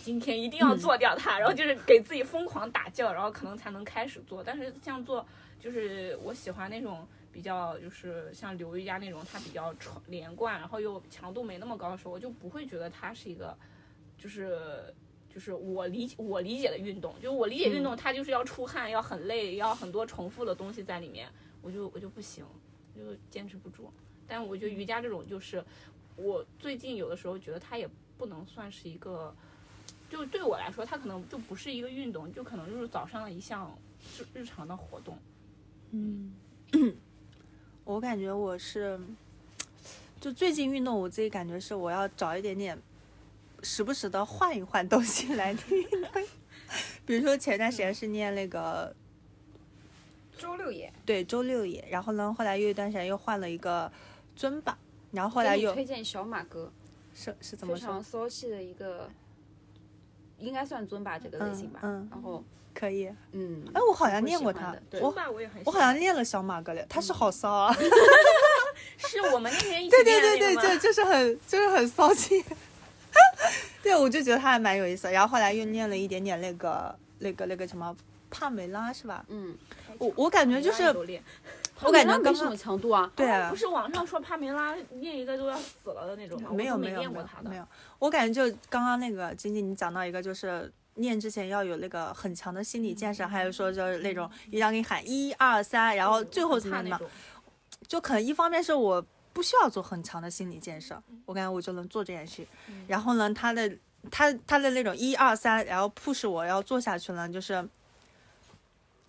[0.02, 4.42] 今天一定要做掉它，然后就是给自己疯狂打劲儿，然后可能才能开始做。
[4.42, 5.28] 但是像做，
[5.60, 7.06] 就是我喜欢那种。
[7.30, 13.56] 比较就是像刘瑜伽那种，它比较传连贯，然后又强度没那么高的时候，我就不会觉得它是一个，
[14.18, 14.92] 就是
[15.38, 21.30] 就是我理我理解的运动，就是我理解运动，它就是要出汗，要很累，要很多重复的东西在里面，
[21.62, 22.44] 我就我就不行，
[22.96, 23.88] 就坚持不住。
[24.28, 25.64] 但我觉得瑜伽这种，就是
[26.16, 29.32] 我最近有的时候觉得它也不能算是一个，
[30.10, 33.78] 就对我来说，它可能就不是一个运动，就可能就是早上的一项
[34.18, 35.20] 日日常的活动。
[35.92, 36.34] 嗯，
[37.86, 39.00] 我感觉我是，
[40.20, 42.76] 就最近运动，我自己感觉是我要找一点点，
[43.64, 46.24] 时不时的换一换东西来运动。
[47.06, 48.94] 比如说前段时间是念那个
[50.38, 53.90] 周六野，对周六野，然后呢，后来又一段时间又换了一个
[54.36, 54.78] 尊吧，
[55.12, 56.72] 然后后来又推荐小马哥，
[57.16, 58.04] 是是怎么说常？
[58.04, 59.10] 骚气的一个，
[60.40, 61.80] 应该算尊巴这个类型吧。
[61.84, 62.44] 嗯嗯然后，
[62.74, 63.10] 可以。
[63.32, 67.74] 嗯，哎，我好像念过他我，我也很我好像念了小马哥嘞，他是好骚啊！
[68.98, 72.44] 是我们那天一起对对对对，练的那个吗就就是很就是很骚气。
[73.84, 75.12] 对，我就觉得他还蛮有意思。
[75.12, 77.96] 然后后来又念了一点点那个那个那个什么
[78.30, 79.26] 帕梅拉是吧？
[79.30, 79.56] 嗯，
[79.98, 80.84] 我我感觉就是
[81.82, 83.12] 我感觉没什么刚强度啊。
[83.16, 86.50] 对啊不，是网上说帕梅拉念一个都要死了的那种吗？
[86.52, 87.68] 没有我没没有没有练过他的，没有，
[88.00, 90.72] 我感觉就刚刚那个晶晶你讲到一个就是。
[91.00, 97.00] 念之前要有那个很强的心理建设，还有说就是那种一定要给你喊一二三，然后最后怎么怎么。
[97.88, 99.06] 就可能一方面是我
[99.38, 102.44] 不需要做很强的心理建设，我感觉我就能做这件事。
[102.88, 103.72] 然后呢，他的
[104.10, 107.64] 他他的那种一二三，然后 push 我要做下去呢，就是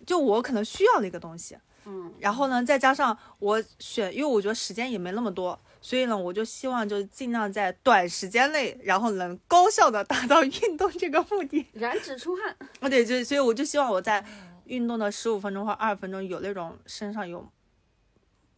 [0.05, 1.57] 就我可能需要的一个东西。
[1.85, 11.65] 嗯，然后呢，再加上我选，因为我觉得时间也没那么多，所以呢，我就希望就尽量在短时间内，然后能高效的达到运动这个目的。
[11.73, 12.55] 燃脂出汗。
[12.81, 14.23] 啊， 对，就所以我就希望我在
[14.65, 17.43] 运动的十五分钟或二十分钟有那种身上有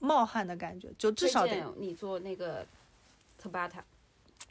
[0.02, 2.66] 冒汗的感觉，就至少得你做那个
[3.42, 3.82] Tabata，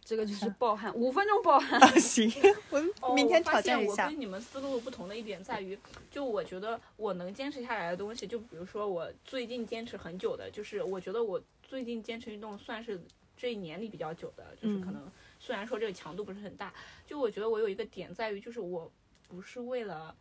[0.04, 2.00] 这个就是暴汗，五分钟暴汗。
[2.00, 2.32] 行，
[2.70, 3.94] 我哦明天发挑战一下。
[3.94, 5.76] 现我跟你们思路不同的一点在于，
[6.10, 13.00] 就我觉得我能坚持下来的东西，就比如说我最近坚持很久的，就是我觉得我最近坚持运动算是
[13.36, 16.72] 这一年里比较久的，就是可嗯能虽然说这个强度不是很大，
[17.06, 18.90] 就我觉得我有一个点在于，就是我
[19.28, 20.14] 不是为了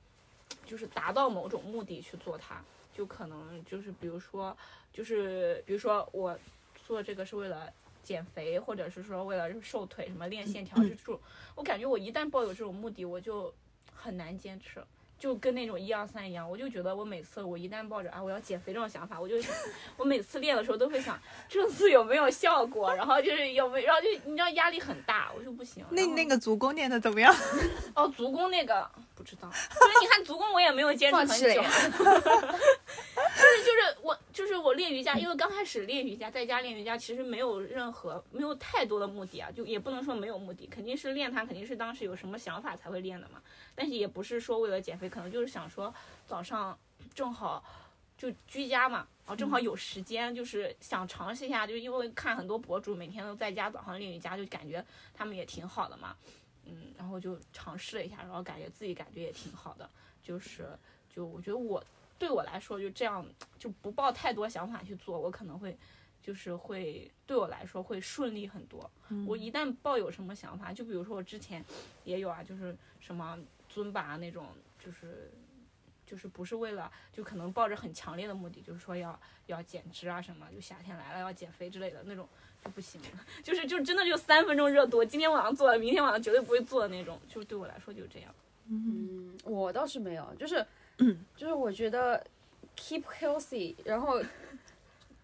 [0.65, 2.63] 就是达到某种目的去做它，
[2.99, 4.55] 就可能就是比如说
[4.91, 6.37] 就是比如说我
[6.85, 7.71] 做这个是为了。
[8.01, 11.19] 减肥，或者是说为了瘦腿，什么练线条，这种，
[11.53, 13.53] 我感觉我一旦抱有这种目的，我就
[13.93, 14.83] 很难坚持。
[15.19, 19.53] 就跟那种一二三一样，我就觉得我每次我一旦抱着啊我要减肥这种想法，我就想
[19.97, 25.85] 我每次练的时候都会想这次有没有效果，然后就是有没有，然后就你知道压力很大，我就不行。
[25.91, 27.35] 那那个足弓练的怎么样？
[27.93, 31.35] 哦，足弓那个不知道， 所以你看足弓我也没有坚持很久。
[33.35, 43.41] 就是就是我就是我练瑜伽，因为刚开始练瑜伽，在家练瑜伽，其实没有任何没有太多的目的啊，就也不能说没有目的，肯定是练它，肯定是当时有什么想法才会练的嘛。
[43.75, 45.93] 但是也不是说为了减肥，可能就是想说
[46.25, 46.77] 早上
[47.13, 47.61] 正好
[48.17, 56.15] 就居家嘛，然后正好有时间，就是想尝试一下，就因为看很多博主每天都在家早上练瑜伽，就感觉他们也挺好的嘛。
[56.69, 59.89] 嗯，然后就尝试了一下，然后感觉自己感觉也挺好的，
[60.21, 60.69] 就是
[61.09, 61.83] 就我觉得我
[62.17, 63.25] 对我来说就这样，
[63.57, 65.77] 就不抱太多想法去做，我可能会
[66.21, 68.89] 就是会对我来说会顺利很多。
[69.25, 71.63] 我一旦抱有什么想法，就比如说我之前
[72.03, 74.47] 也有啊，就是什么尊巴那种，
[74.77, 75.31] 就是。
[76.09, 82.27] 就是不是为了，就可能抱着很强烈的目的，就是说要要减脂啊什么，就夏天来了要减肥之类的那种
[82.63, 83.07] 就不行了，
[83.43, 88.33] 就是就真的就三分钟热度，今天晚上做了，明天晚上绝对不会做的那种，就对我来说就是这样。
[88.71, 90.65] 嗯，我倒是没有，就是，
[90.97, 92.25] 嗯就是我觉得
[92.75, 94.21] keep healthy，然后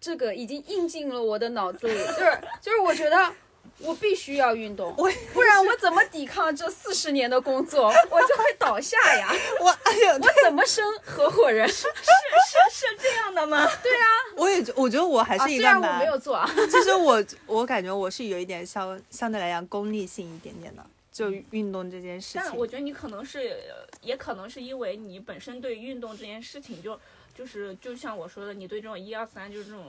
[0.00, 3.34] 这个已经印进了我的脑子里，就是就是我觉得
[3.78, 7.86] 我必须要运动，我不然我怎么抵抗这四十年的工作？
[8.10, 9.32] 我就会倒下呀！
[9.60, 11.66] 我哎呀，我怎么升合伙人？
[11.68, 13.66] 是是是这样的吗？
[13.82, 14.06] 对啊
[14.36, 22.42] 我也觉我觉得我还啊，是一个蛮虽然我没，有做啊， 其实我我感觉我是有一点相相对来讲功利性一点点的，就运动这件事情。
[22.44, 23.38] 但我觉得你可能是，
[23.68, 26.98] 呃也可能是因为你本身对运动这件事情就
[27.36, 29.84] 就是就像我说的，你对这种一二三就是这种，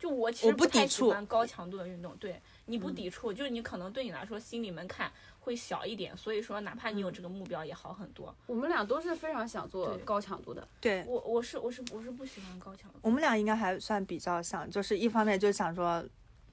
[0.00, 5.10] 就我其实不太喜不抵触欢高强度的运动，对你不嗯抵触，就是你可能对你来说心理门槛
[5.40, 8.34] 会小一点，所以说哪怕你有这个目标也好很多。
[8.46, 10.66] 我们俩都是非常想做高强度的。
[10.80, 16.02] 对我我是我是我是不喜欢高强度，我们俩应该还算比较像，就是一方面就想说，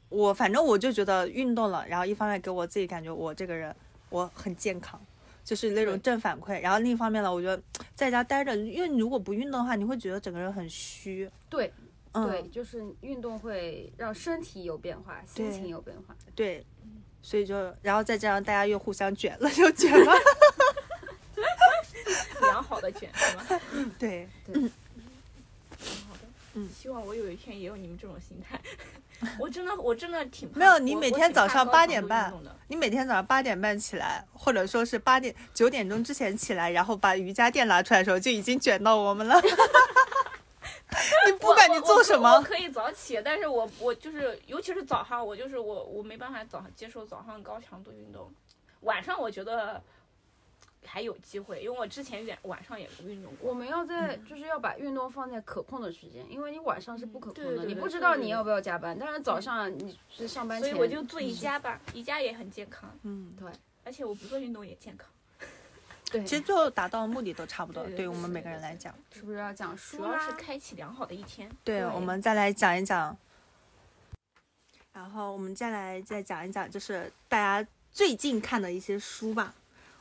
[0.09, 3.73] 我反正我就觉得运动了，然后一方面给我自己感觉我这个人
[4.09, 4.99] 我很健康，
[5.45, 6.59] 就是那种正反馈。
[6.59, 7.63] 然后另一方面呢，我觉得
[7.95, 11.29] 在家待着，因为你如果不运动的话，你会觉得整个人很虚。
[11.49, 11.71] 对
[12.13, 16.15] 嗯，对，就是运动会让身体有变化，心情有变化。
[16.35, 16.65] 对，
[17.21, 20.13] 所以就然后再加上大家又互相卷了，就卷了。
[22.41, 23.43] 良好的卷是吗？
[23.97, 24.61] 对，挺
[26.07, 26.19] 好的。
[26.53, 28.59] 嗯希望我有一天也有你们这种心态。
[29.39, 32.33] 我真的，我真的挺没有你每天早上八点半
[32.67, 39.39] 你每天早上八点半起来，或者说是八点九点钟之前起来，然后把瑜伽垫拿出来的时候，就已经卷到我们了。
[41.25, 48.29] 你不管你做什么，我我可以早起，但是我我就是，尤其是早上，我就是我我没办法早上接受早上高强度运动。
[48.81, 49.81] 晚上我觉得
[50.85, 53.49] 还有机会，因为我之前晚晚上也不运动过。
[53.49, 63.49] 我们要在嗯就是要把运动放在可控的时间，因为你晚上是不可控的，对对对你不知道你要不要加班，但是早上你是上班所，以我就做瑜伽吧，瑜伽也很健康，嗯，对
[63.85, 65.07] 而且我不做运动也健康。
[66.11, 68.93] 对，其实最后达到目的都差不多，对于我们每个人来讲。
[69.13, 71.49] 是不是要讲书主要是开启良好的一天。
[71.63, 73.15] 对，对我们再来讲一讲，
[74.93, 79.53] 然后我们再来再讲一讲，就是大家最近看的一些书吧。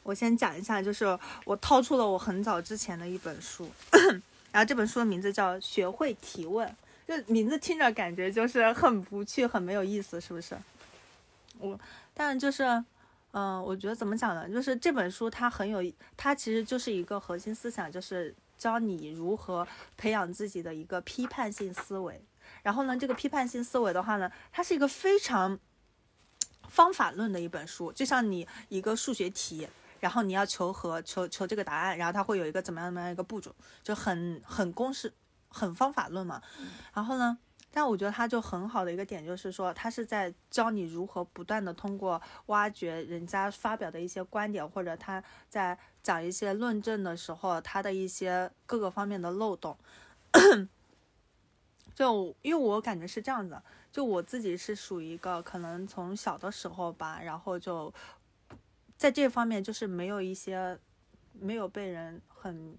[0.02, 1.06] 我先讲一下，就是
[1.44, 3.70] 我掏出了我很早之前的一本书，
[4.50, 6.66] 然后这本书的名字叫《学会提问》，
[7.06, 10.56] 就名字听着感觉就是很无趣、很没有意思，是不是？
[11.58, 11.78] 我，
[12.14, 12.82] 但就是，
[13.32, 14.48] 嗯、我觉得怎么讲呢？
[14.48, 15.80] 就是这本书它很有，
[16.16, 19.66] 它其实就是一个核心思想，就是教你如何
[19.96, 22.20] 培养自己的一个批判性思维。
[22.62, 25.58] 然后呢，这个批判性思维的话呢，它是一个非常
[26.68, 29.68] 方法论的一本书，就像你一个数学题，
[30.00, 35.12] 然后你要求和求求这个答案，然后它会有一个怎么样怎么样一个步骤，就很很公式、
[35.48, 36.42] 很方法论嘛。
[36.92, 37.38] 然后呢，
[37.72, 49.76] 但我觉得它就很好的一个点就是说，它是在教你如何不断的通过挖掘人家发表的一些观点，或者他在讲一些论证的时候，他的一些各个方面的漏洞。
[51.94, 53.60] 就因为我感觉是这样子，
[53.92, 57.92] 就我自己是属于一个可能从小的时候吧，然后就
[58.96, 60.78] 在这方面就是没有一些
[61.32, 62.78] 没有被人很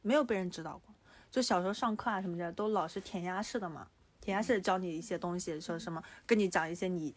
[0.00, 0.87] 没有被人指导过，
[1.30, 3.86] 就小时候上课啊什么的都老是填鸭式的嘛，
[4.20, 7.14] 填鸭式的教你一些东西，说什么跟你讲一些你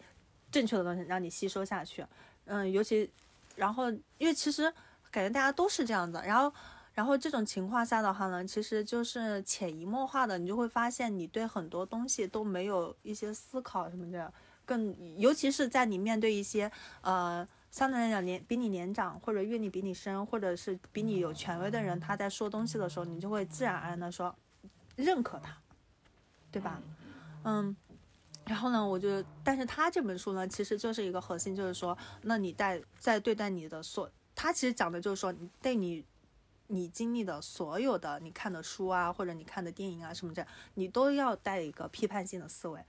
[0.52, 2.06] 正确的东西，让你吸收下去。
[2.46, 3.10] 嗯，尤其
[3.56, 4.64] 然后因为其实
[5.10, 6.54] 感觉大家都是这样子，然后。
[6.94, 14.32] 然后这种情况下的话呢，其实就是潜移默化的，你就会发现你对很多东西都没有一些思考什么的，
[14.66, 24.36] 更尤其是在你面对一些呃相对来讲年比你年长或者阅历比你深，或者是比你有权威的人，他在说东西的时候，你就会自然而然的说
[24.96, 25.58] 认可他，
[26.52, 26.80] 对吧？
[27.44, 27.76] 嗯。
[28.44, 36.04] 然后呢，我就，但是他这本书呢，其实就是一个核心，就是说，那你在在对待你的所，他其实讲的就是说，你对你
[36.68, 42.84] 你经历的所有的你看的书啊，或者你看的电影啊什么这，你都要带一个批判性的思维。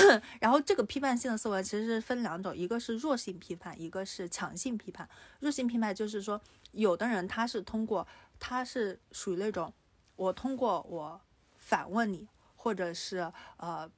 [0.40, 5.08] 然后这个批判性的思维其实是分两种，一个是弱性批判，一个是强性批判。
[5.40, 6.40] 弱性批判就是说，
[6.72, 8.06] 有的人他是通过，
[8.38, 9.72] 他是属于那种，
[10.16, 11.20] 我通过我
[11.58, 13.90] 反问你，或者是呃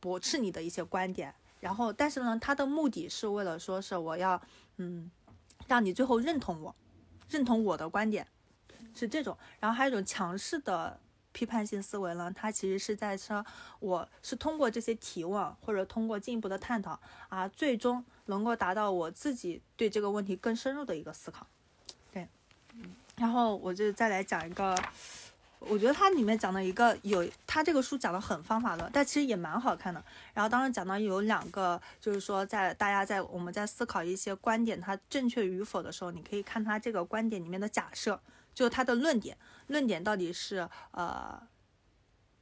[0.00, 4.40] 驳斥你的一些观点，然后但是呢，他的目的是为了说是我要
[4.76, 5.10] 嗯，
[5.66, 6.74] 让你最后认同我，
[7.28, 8.26] 认同我的观点。
[8.96, 11.00] 是这种，然后还有一种强势的
[11.34, 13.44] 批判性思维呢，它其实是在说，
[13.80, 21.44] 我是通过这些提问或者通过进一步的探讨啊，最终能够达到我自己对这个问题更深入的一个思考。
[22.12, 22.28] 对，
[23.16, 24.80] 然后我就再来讲一个，
[25.58, 30.02] 我觉得它里面讲的一个有，它这个书讲的很方法论，但其实也蛮好看的。
[30.32, 38.20] 然后当时讲到有两个，就是说在大家在我们在思考一些观点它正确与否的时候，你可以看它这个观点里面的假设。
[38.54, 39.36] 就它的论点，
[39.66, 41.40] 论点到底是呃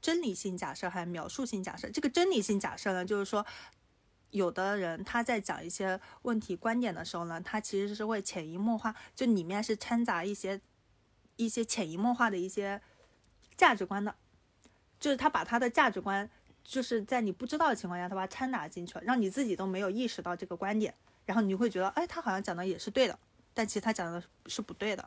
[0.00, 1.90] 真理性假设还是描述性假设？
[1.90, 3.44] 这个真理性假设呢，就是说。
[4.32, 10.58] 有的人他在讲一些问题观点的时候呢，他其实是会潜移默化，就里面是掺杂一些
[11.36, 12.80] 一些潜移默化的一些
[13.58, 14.14] 价值观的，
[14.98, 16.26] 就是他把他的价值观，
[16.64, 20.94] 就是在你不知道的情况下，他把掺杂进去了，让你自己都没有意识到这个观点，
[21.26, 23.18] 然后你会觉得，哎，他好像讲的也是对的，
[23.52, 25.06] 但其实他讲的是不对的。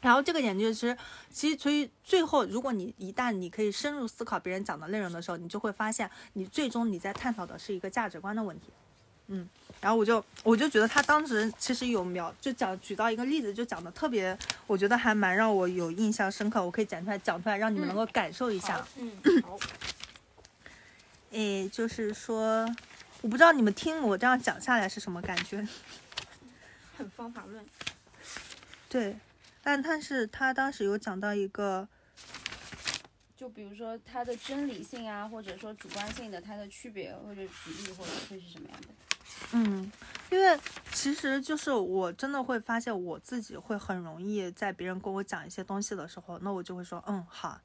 [0.00, 0.96] 然后这个研究是，
[1.30, 8.68] 其实所以最后，如果你一旦你可以深入思考别人讲的内容的时候，你就会发现，你最终你在探讨的是一个价值观的问题。
[9.32, 9.48] 嗯，
[9.80, 14.36] 然后我就我就觉得他当时其实有描，就讲举到一个例子，就讲的特别，
[14.66, 16.64] 我觉得还蛮让我有印象深刻。
[16.64, 18.84] 我可以讲出来讲出来，让你们能够感受一下。
[18.96, 19.58] 嗯，好，
[21.30, 22.66] 诶，就是说，
[23.20, 25.64] 我不知道你们听我这样讲下来是什么感觉。
[26.98, 27.64] 很方法论。
[28.88, 29.14] 对。
[29.62, 31.86] 但但是他当时有讲到一个，
[33.36, 38.88] 就比如说它的真理性啊，或者说主观性的它的区别，或者举例或者会是什么样的？
[39.52, 39.90] 嗯，
[40.30, 40.58] 因为
[40.92, 47.60] 其实就是我真的会发现我自己会很容易在别人跟我讲一些东西的时候，那我就会说嗯好，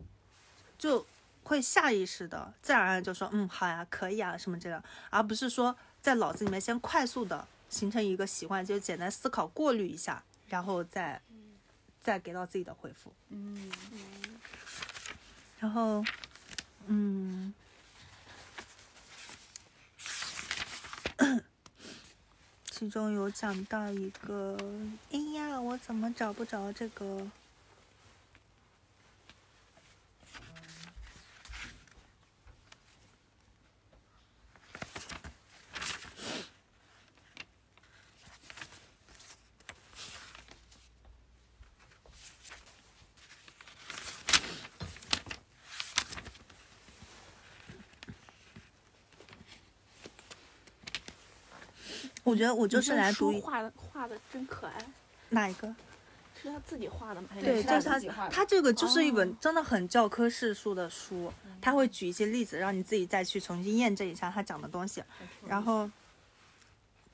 [0.77, 1.05] 就
[1.43, 11.21] 会下意识的自然而然就说嗯好呀可以啊什么这样，而不是说在脑子里面先快速的形成一个习惯，就简单思考过滤一下，然后再。
[12.05, 13.71] 再给到自己的回复，嗯，
[15.59, 16.05] 然后，
[16.85, 17.51] 嗯，
[22.69, 24.55] 其中有讲到一个，
[25.11, 27.27] 哎呀，我怎么找不着这个？
[52.35, 54.73] 我觉得我就是来读画的，画的真可爱。
[55.29, 55.73] 哪一个？
[56.41, 57.29] 是他自己画的吗？
[57.39, 61.31] 对，就是他他这个就是一本真的很教科书的书，
[61.61, 65.01] 他会举一些例子，让你自己再去重新验证一下他讲的东西。
[65.47, 65.89] 然后，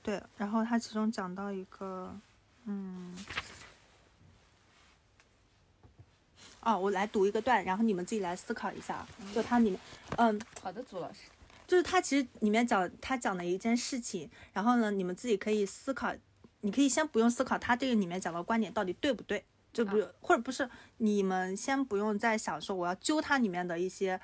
[0.01, 2.13] 对，然后他其中讲到一个，
[2.65, 3.15] 嗯，
[6.61, 9.05] 哦，我来读一个段，然后你们自己来思考一下，
[9.35, 9.79] 就他里面，
[10.17, 11.19] 嗯，好的，祖老师。
[11.71, 16.13] 就是他其实里面讲他讲的一件事情，然后呢，你们自己可以思考，
[16.59, 24.19] 你可以先不用思考他这个里面讲的观点到底对不对，就不或者不是你们先不用再想说我要揪它里面的一些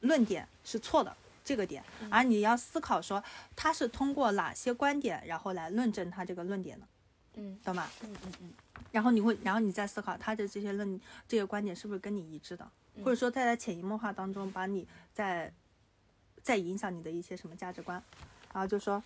[0.00, 3.24] 论点是错的这个点，而你要思考说
[3.56, 6.86] 他是通过哪些观点然后来论证他这个论点的，
[7.36, 7.88] 嗯，懂吗？
[8.02, 8.52] 嗯嗯嗯。
[8.92, 12.70] 然后你会，然后你再思考他的这些论这些观点是不是跟你一致的，
[13.02, 15.50] 或者说他在潜移默化当中把你在。
[16.44, 18.00] 在影响你的一些什么价值观，
[18.52, 19.02] 然后就说，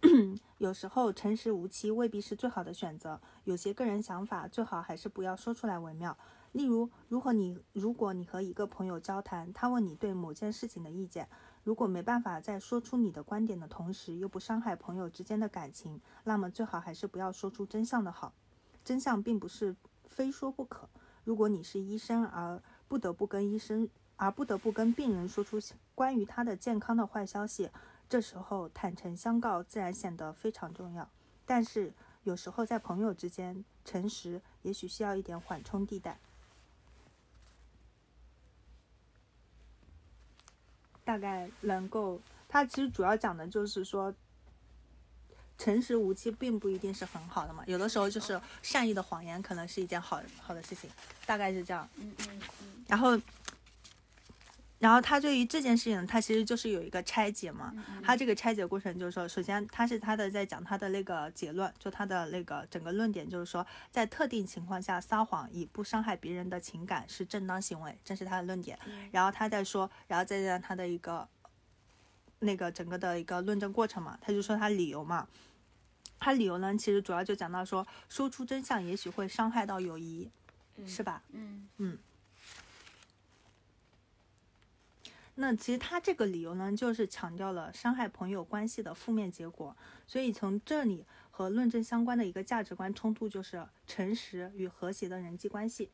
[0.58, 6.16] 有时候诚实无欺未必是最好的选择，有些个人想法最好还是不要说出来为妙。
[6.52, 11.28] 例如，如果你如果你和一个朋友交谈，他问你对某件事情的意见，
[11.64, 18.32] 如果没办法在说出你的观点的同时又不伤害朋友之间的感情，那么最好还是不要说出真相的好。
[18.84, 19.74] 真相并不是
[20.08, 20.88] 非说不可。
[21.24, 23.88] 如果你是医生而不得不跟医生。
[24.16, 25.60] 而不得不跟病人说出
[25.94, 27.68] 关于他的健康的坏消息，
[28.08, 31.08] 这时候坦诚相告自然显得非常重要。
[31.44, 31.92] 但是
[32.22, 36.18] 有时候在朋友之间，诚实也许需要一点缓冲地带。
[41.04, 44.14] 大概能够，他其实主要讲的就是说，
[45.58, 50.88] 诚实无欺并不一定是很好的嘛，有的时候就是善意的谎言可能是一件好好的事情，
[51.26, 51.88] 大概是这样。
[51.96, 52.84] 嗯嗯嗯。
[52.86, 53.20] 然后。
[54.82, 57.72] 然后他对于这件事情，他其实就是有一个拆解嘛。
[58.02, 68.76] 他这个拆解过程就是说，首先他是他的在讲他的那个结论，就他的那个整个论点就是说，在特定情况下撒谎以不伤害别人的情感是正当行为，这是他的论点。
[69.12, 71.28] 然后他在说，然后再讲他的一个
[72.40, 75.28] 那个整个的一个论证过程嘛，他就说他理由嘛。
[76.18, 80.28] 他理由呢，其实主要就讲到说，说出真相也许会伤害到友谊，
[80.84, 81.22] 是吧？
[81.30, 81.96] 嗯嗯。
[85.34, 89.74] 那其实他这个理由呢，就是强调了伤害朋友关系的负面结果。
[90.06, 95.90] 所以从这里和论证相关的一个价值观冲突，就是诚实与和谐的人际关系。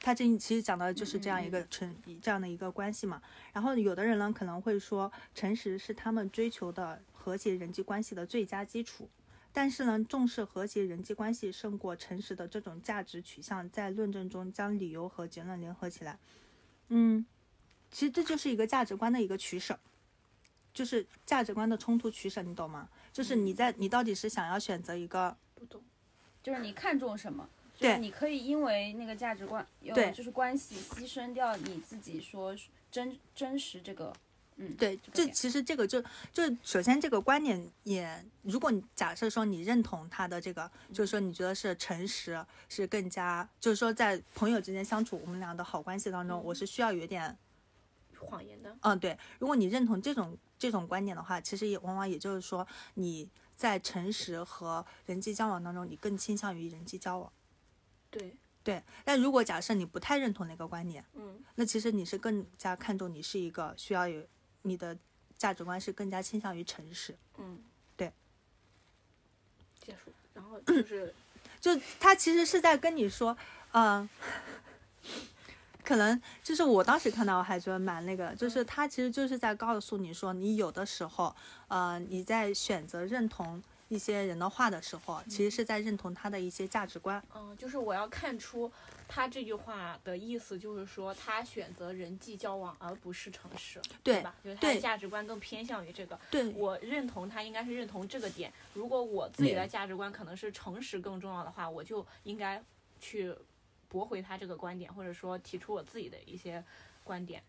[0.00, 3.22] 他这其实讲的就是这样一个诚这样的一个关系嘛。
[3.52, 9.08] 然后有的人呢可能会说，诚实是他们追求的和谐人际关系的最佳基础。
[9.52, 16.18] 但是呢，重视和谐人际关系胜过诚实的这种价值取向，在论证中将理由和结论联合起来。
[16.88, 17.24] 嗯，
[17.90, 19.78] 其实这就是一个价值观的一个取舍，
[20.74, 22.88] 就是价值观的冲突取舍，你懂吗？
[23.12, 25.82] 就是你在你到底是想要选择一个不懂。
[26.42, 32.54] 就是你看重什么，对就是你可以因为那个价值观，有对就是关系牺牲掉你自己说
[32.88, 34.14] 真真实这个，
[34.54, 36.00] 嗯，对，这其实这个就
[36.32, 47.36] 就首先这个观点也，如果你假设说你认同他的这个，就是说你觉得是诚实是更加，就是说在朋友之间相处，我们俩的好关系当中，我是需要有一点，
[48.24, 57.32] 谎言的，嗯，对，如果你认同这种这种观点的话，其实也往往也就是说你在诚实和人际交往当中，你更倾向于人际交往。
[58.10, 64.22] 对，对，但如果假设你不太认同那个观点，嗯，那其实你是更加看重你是一个需要有
[64.62, 64.96] 你的
[65.36, 67.14] 价值观是更加倾向于诚实。
[67.38, 67.58] 嗯，
[67.96, 68.12] 对，
[69.78, 71.14] 结束，然后就是
[71.60, 73.36] 就他其实是在跟你说，
[73.72, 74.08] 嗯、
[75.86, 81.34] 可能就是我当时看到我还觉得蛮那个，就是他其实就是在告诉你说，你有的时候，
[81.68, 87.22] 呃，你在选择认同一些人的话的时候，其实是在认同他的一些价值观。
[87.32, 88.68] 嗯，就是我要看出
[89.06, 94.34] 他这句话的意思，就是说他选择人际交往而不是诚实，对吧？
[94.42, 96.18] 就是他的价值观更偏向于这个。
[96.32, 98.52] 对，我认同他应该是认同这个点。
[98.74, 102.60] 如果我自己的价值观可能是诚实更重要的话，我就应该
[103.00, 103.32] 去
[103.88, 106.62] 驳回他这个观点，或者说提出我自己的一些
[107.04, 107.42] 观点。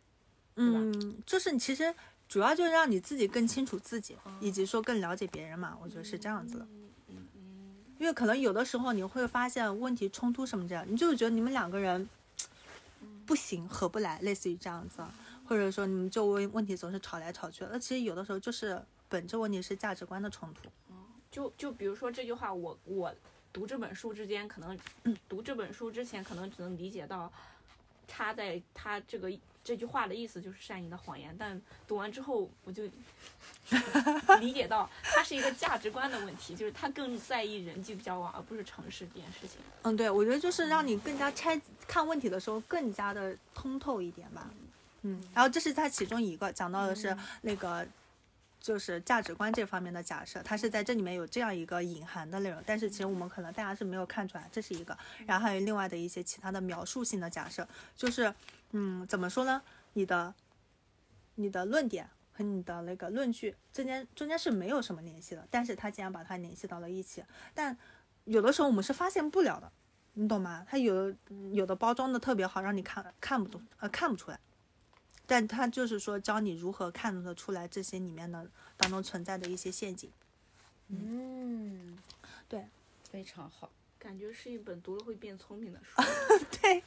[0.55, 1.93] 嗯，就是你其实
[2.27, 6.67] 主要就是让你自己更清楚自己，以及说更了解别人嘛，我觉得是这样子的。
[7.07, 12.09] 嗯，因为可能有的时候你会发现问题冲突什么这样，你就是觉得你们两个人
[13.25, 15.03] 不行，合不来，类似于这样子，
[15.47, 20.69] 或者说你们就问问题总是吵来吵去，那其实有的时候就是本质问题是价值观的冲突。
[21.29, 23.13] 就就比如说这句话，我我
[23.57, 24.77] 读这本书之间，可能
[25.27, 27.31] 读这本书之前，可能只能理解到
[28.07, 29.31] 他在他这个
[29.63, 32.83] 这句话的意思就是善意的谎言，但读完之后，我就
[34.39, 39.57] 理解到它是一个价值观的问题，就是他更在意人际交往，而不是城市这件事情。
[39.81, 44.47] 嗯，对，我觉得就是让你更加拆看问题的时候更加的通透一点吧。
[45.01, 47.87] 嗯，然后这是他其中一个讲到的是那个。
[48.67, 54.97] 就是价值观这方面的假设，它是在这里面有这样一个隐含的内容，但是其实我们可能大家是没有看出来，这是一个。
[55.25, 57.65] 然后还有另外的一些其他的描述性的假设，
[57.95, 58.33] 就是，
[58.71, 59.61] 嗯，怎么说呢？
[59.93, 60.35] 你的，
[61.35, 67.77] 你的论点和你的那个论据之间中间是没有什么联系的，但是他竟然把它联系到了一起，但
[68.25, 69.71] 有的时候我们是发现不了的，
[70.15, 70.65] 你懂吗？
[70.67, 71.15] 它有
[71.53, 74.37] 有的包装的特别好，让你看看不懂，呃，看不出来。
[75.27, 80.09] 但他就是说教你如何看得出来这些里面的当中存在的一些陷阱。
[80.87, 81.95] 嗯，
[82.49, 82.65] 对，
[83.11, 83.69] 非常好。
[83.99, 86.01] 感觉是一本读了会变聪明的书。
[86.61, 86.81] 对，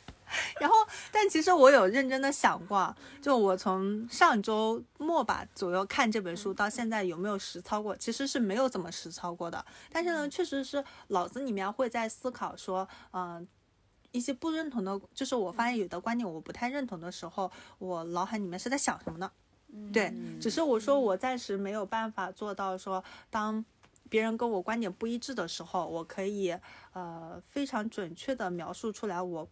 [0.59, 0.75] 然后
[1.13, 9.63] 但其实我有认真的想过，就我从上周末吧左右看这本书到现在有没有实操过，其实是没有怎么实操过的。
[9.91, 13.47] 但是呢，确实是脑子里面会在思考说，嗯、
[14.13, 19.31] 一些不认同的，就是我发现有的观点我不太认同的时候，我脑海里面是在想什么呢？
[19.93, 23.65] 对，只是我说我暂时没有办法做到说，当
[24.09, 26.57] 别人跟我观点不一致的时候，我可以
[26.93, 29.49] 呃非常准确的描述出来我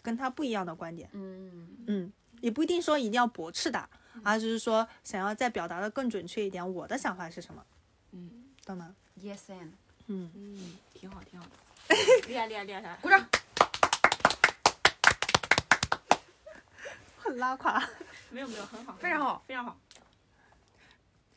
[0.00, 1.10] 跟他不一样的观点。
[1.12, 3.88] 嗯，嗯，也不一定说一定要驳斥他，
[4.22, 7.64] 而只是说想要再表达的更准确一点，我的想法是什么，
[8.12, 8.30] 嗯
[8.64, 9.72] 懂吗？Yes and
[10.06, 11.44] 嗯，嗯，挺好挺好
[11.88, 12.96] 的，厉害厉害厉害！
[13.02, 13.26] 鼓掌。
[17.36, 17.82] 拉垮。
[18.30, 19.76] 没有没有，很好，非常好非常好。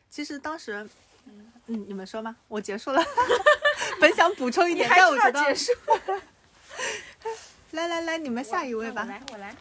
[0.10, 0.88] 其实当时，
[1.26, 3.02] 嗯，你们说吧，我结束了。
[4.00, 5.72] 本想补充一点，但我觉得结束。
[7.72, 9.04] 来来来，你们下一位吧。
[9.04, 9.56] 我来我来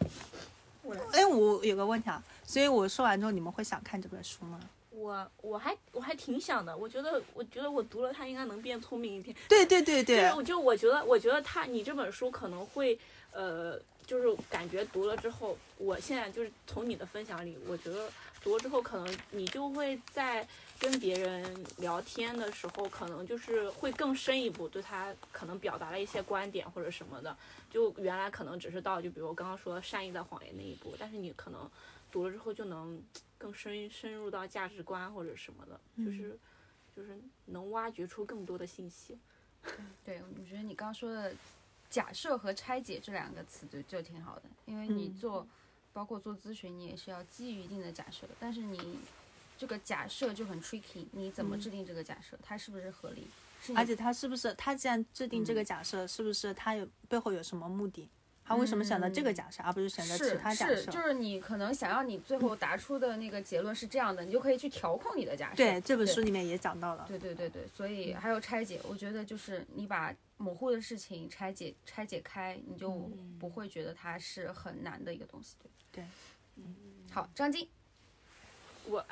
[0.83, 1.01] 我来。
[1.13, 4.59] 哎，我有个问题啊，所以我说完之后，你们会想看这本书吗？
[4.89, 9.35] 我我还我还挺想的，我觉得我觉得我读了它应该能变聪明一点。
[9.47, 12.99] 对对对对就是，我就我觉得我觉得它你这本书可能会
[13.31, 20.47] 呃，就是感觉读了之后，我现在就是从你的分享里，我觉得读了之后，可能你就会在
[20.79, 27.35] 跟别人聊天的时候，可能就是会更深一步，对他可能表达了一些观点或者什么的。
[27.69, 31.69] 就原来可能只是到就比如我刚刚说善意的谎言那一步，但是你可能
[32.11, 33.01] 读了之后就能
[33.37, 36.37] 更深深入到价值观或者什么的，就是
[36.95, 39.17] 就是能挖掘出更多的信息。
[40.03, 41.33] 对，我觉得你刚刚说的
[41.91, 45.19] 假设和拆解这两个词就就挺好的，因为你嗯。
[45.19, 45.47] 做，
[45.93, 48.97] 包括做咨询，你也是要基于一定的假设，但是你
[49.57, 53.27] 这个假设就很 tricky，你怎么制定这个假设，它是不是合理？
[53.75, 58.09] 而且他是不是他既然制定这个假设，是不是他有背后有什么目的？
[58.51, 60.91] 他为什么选择这个假设，而不是选择其他假是，设？
[60.91, 65.55] 就是你可能想要你最后答出的那个结论是这样的，你就可以去调控你的假设。
[65.55, 67.05] 对，这本书里面也讲到了。
[67.07, 75.55] 对对对对，所以还有拆解，我觉得就是你把模糊的事情拆解拆解开，你就不会觉得它是很难的一个东西。
[75.91, 76.03] 对，
[76.55, 76.63] 对，
[77.11, 77.67] 好，张晶，
[78.85, 79.05] 我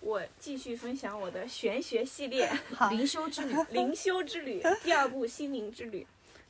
[0.00, 2.48] 我继续分享我的玄学系列，
[2.90, 6.02] 灵修之旅，《灵修之旅》第二部《心灵之旅》。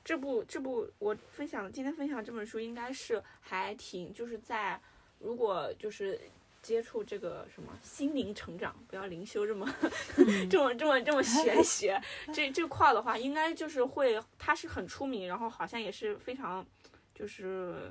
[0.07, 4.81] 这部这部我分享今天分享这本书，应该是还挺就是在
[5.19, 6.21] 如果就是
[6.63, 9.69] 接触这个什么心灵成长，不要灵修这么
[10.49, 12.01] 这么这么这么玄学。
[12.33, 16.65] 这这块儿的话，应该就是会它是很出名，然后好像也是非常
[17.13, 17.91] 就是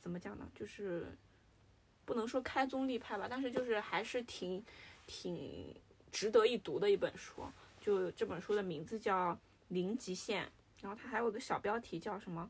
[0.00, 1.14] 怎么讲呢，就是
[2.06, 4.64] 不能说开宗立派吧，但是就是还是挺
[5.06, 5.74] 挺
[6.10, 7.42] 值得一读的一本书。
[7.78, 9.32] 就这本书的名字叫
[9.68, 10.46] 《零极限》，
[10.80, 12.48] 然后它还有个小标题叫什么？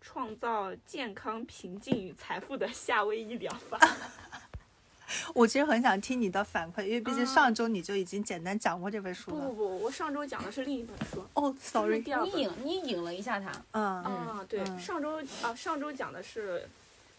[0.00, 3.78] 创造健康、平静与财富的夏威夷疗法。
[5.34, 9.46] 我其实很想听你的反馈，因为毕竟嗯上周你就已经简单讲过这本书了。
[9.46, 12.24] 不不不，我上周讲的是另一本书，哦，sorry，第二。
[12.24, 16.68] 你引你引了一下他，嗯啊，对，嗯上周啊，上周讲的是，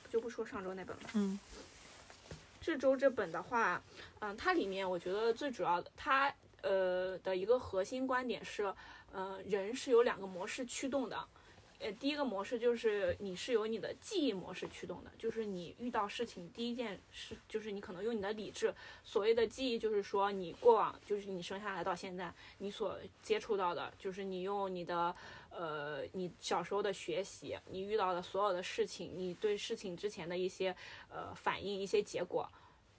[0.09, 1.03] 就不说上周那本了。
[1.13, 1.39] 嗯
[2.61, 3.81] 这周这本的话，
[4.19, 6.31] 嗯，它里面我觉得最主要的，它
[6.61, 8.73] 呃的一个核心观点是，
[9.11, 11.27] 呃，人是有两个模式驱动的。
[11.79, 18.73] 呃，第一个模式就是你是由你的记忆模式驱动的，就是你遇到事情第一件事，就是你可能用你的理智。
[19.03, 25.15] 所谓的记忆，就是说你过往，就是你生下来到现在，你所接触到的，就是你用你的
[25.51, 30.75] 呃，你小时候的学习，你遇到的所有的事情，你对事情之前的一些
[31.09, 32.49] 呃反应、一些结果，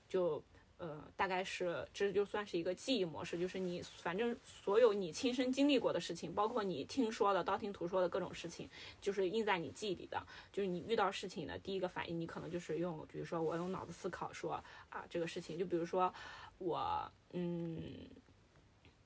[0.08, 0.40] 就
[0.78, 8.68] 呃大概是这就算是一个记忆模式，就是你反正所有你亲身经历过的事情，包括你听说的、道听途说的各种事情，
[9.00, 10.20] 就是印在你记忆里的。
[10.52, 14.54] 就是你遇到事情的第一个反应，你可能就是用，比如说我用脑子思考说
[14.88, 16.12] 啊这个事情，就比如说
[16.58, 18.08] 我嗯。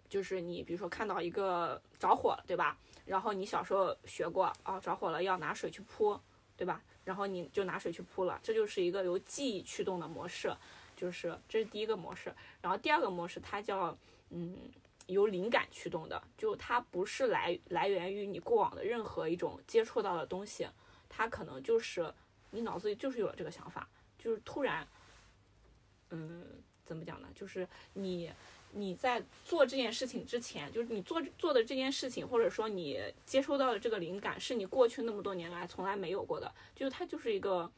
[0.09, 2.77] 就是你，比如说看到一个着火了，对吧？
[3.07, 6.21] 然后你小时候学过啊，着火了要拿水去扑，
[6.55, 6.83] 对吧？
[7.03, 10.55] 然后你就拿水去扑了，这就是一个由记忆驱动的模式，
[11.03, 12.33] 就是这是第一个模式。
[12.61, 13.99] 然后第二个模式它叫
[14.31, 14.57] 嗯
[15.07, 20.69] 由灵感驱动的，就它不是来来源于你过往的任何一种接触到的东西，
[21.09, 22.15] 它可能就是
[22.53, 24.87] 你脑子里就是有了这个想法，就是突然，
[26.11, 26.47] 嗯，
[26.85, 27.27] 怎么讲呢？
[27.35, 28.31] 就是你
[28.71, 37.69] 你在做这件事情之前，就是你做做的这件事情，或者说你接收到的这个灵感，是你过去那么多年来从来没有过的，就是它就是一个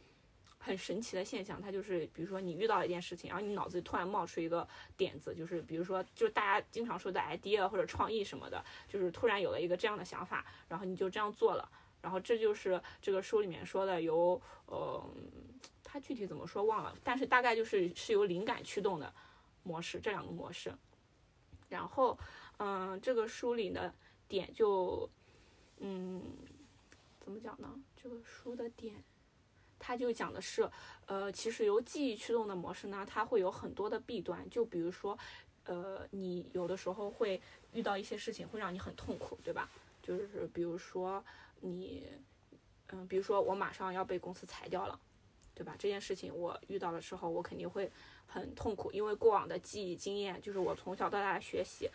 [0.65, 1.61] 很神奇的现象。
[1.61, 11.71] 它就是比如说你遇到一件事情，然后你脑子里突然冒出一个点子，就是比如说就是大家经常说的 idea 或者创意什么的，就是突然有了一个这样的想法，然后你就这样做了。
[12.01, 15.03] 然后这就是这个书里面说的由呃，
[15.83, 19.13] 它具体怎么说忘了，但是大概就是是由灵感驱动的
[19.63, 20.73] 模式，这两个模式。
[21.71, 22.19] 然后，
[22.59, 23.93] 嗯，这个书里的
[24.29, 25.09] 点就，
[25.79, 26.23] 嗯，
[27.21, 27.75] 怎么讲呢？
[27.97, 29.03] 这个书的点，
[29.87, 30.67] 它就讲的是，
[31.05, 35.19] 呃，其实由记忆驱动的模式呢，它会有很多的弊端，就比如说，
[35.67, 37.39] 呃，你有的时候会
[37.75, 39.69] 遇到一些事情会让你很痛苦，对吧？
[40.03, 41.23] 就是比如说
[41.61, 42.07] 你，
[42.89, 44.99] 嗯，比如说我马上要被公司裁掉了，
[45.55, 45.77] 对吧？
[45.79, 47.93] 这件事情我遇到的时候，我肯定会
[48.27, 51.91] 很痛苦，因为过往的记忆经验，就是我从小到大学习，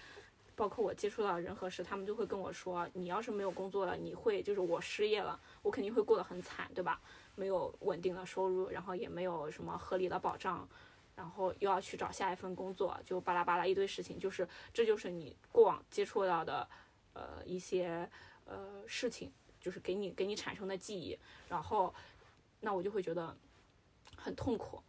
[0.56, 7.02] 包括我接触到的人和事，他们就会跟我说，你要是没有工作了，你会就是我失业了，我肯定会过得很惨，对吧？
[7.40, 10.68] 没有稳定的收入，然后也没有什么合理的保障，
[11.16, 16.68] 然后又要去找下一份工作，就巴拉巴拉一堆事情，就是这就是你过往接触到的
[17.14, 18.10] 呃一些
[18.44, 19.32] 呃事情，
[19.62, 21.18] 就是给你给你产生的记忆，
[21.48, 21.96] 然后
[22.60, 23.34] 那我就会觉得
[24.18, 24.84] 很痛苦。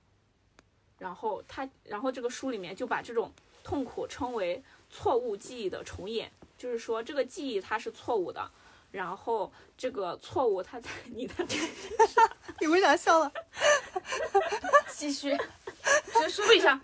[0.98, 3.32] 然后他，然后这个书里面就把这种
[3.62, 8.50] 痛苦称为错误记忆的重演，就是说这个记忆它是错误的，
[8.90, 11.34] 然后这个错误它在你的
[12.60, 13.32] 你为啥笑了？
[14.92, 15.36] 继续，
[16.20, 16.78] 是书里上，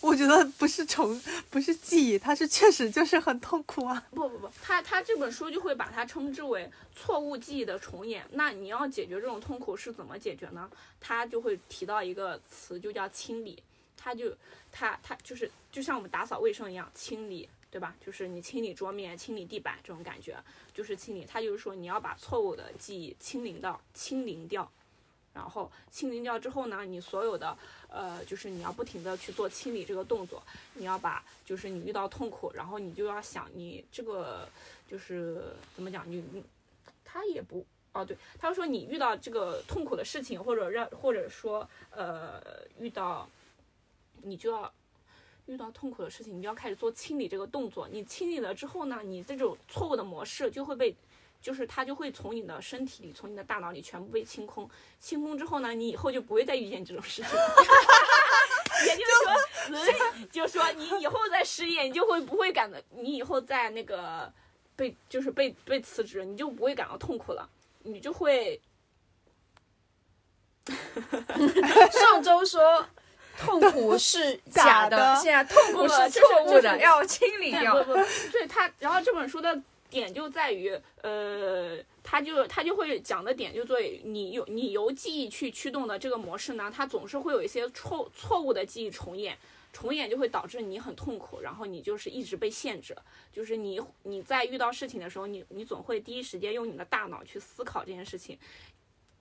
[0.00, 1.20] 我觉得不是重，
[1.50, 4.02] 不是记忆，它是确实就是很痛苦啊。
[4.10, 8.24] 不不不，他他这本书就会把它称之为错误记忆的重演。
[8.30, 10.70] 那你要解决这种痛苦是怎么解决呢？
[11.00, 13.62] 他就会提到一个词，就叫清理。
[14.02, 14.34] 他就
[14.72, 17.94] 他他就是就像我们打扫卫生一样，清理，对吧？
[18.04, 20.36] 就是你清理桌面、清理地板这种感觉，
[20.74, 21.24] 就是清理。
[21.24, 24.68] 他就是说你要把错误的记忆清零到清零掉，
[25.32, 27.56] 然后清零掉之后呢，你所有的
[27.88, 30.42] 呃，就是你要不停的去做清理这个动作，
[30.74, 34.48] 你要把就是你遇到痛苦，然后你就要想你这个
[34.88, 36.42] 就是怎么讲，你
[37.04, 42.42] 他也不哦对，他说你遇到这个痛苦的事情，或者让或者说呃
[42.80, 43.28] 遇到
[44.22, 44.72] 你就要。
[45.50, 47.88] 遇到痛苦的事情，你就要开始做清理这个动作。
[47.90, 50.94] 你清理了之后呢，你这种错误的模式就会被，
[51.42, 54.70] 就是它就会从你的身体里，从你的大脑里全部被清空。
[55.00, 57.30] 清空之后呢，你以后就不会再遇见这种事情。
[58.86, 64.32] 也就是说，就说你以后再失业，你就会不会感到你以后在那个
[64.76, 67.50] 被就是被被辞职，你就不会感到痛苦了，
[67.82, 68.60] 你就会。
[71.90, 72.86] 上周说
[73.40, 77.82] 痛苦是假的， 现在痛苦是错误的，要清理掉。
[77.82, 77.98] 不 不，
[78.30, 89.36] 对他，然后这本书的点就在于，呃，他就他就会讲的点就在于，你有你由记忆去驱动的这个模式呢，它总是会有一些错错误的记忆重演，
[89.72, 92.94] 重演就会导致你很痛苦，然后你就是一直被限制，
[93.32, 98.38] 就是你你在遇到事情的时候，你你总会第一时间用你的大脑去思考这件事情。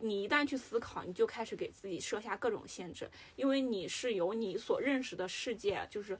[0.02, 6.18] 你一旦去思考，你就开始给自己设下各种限制，因为你是由你所认识的世界就是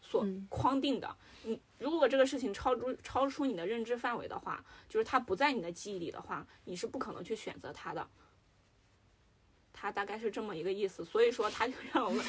[0.00, 1.16] 所框定的。
[1.42, 8.06] 你如果这个事情超出超出你的认知范围的话，就是它不在你的记忆里的话，你是不可能去选择它的。
[9.72, 12.24] 他大概是这么一个意思，所以说他就让我们，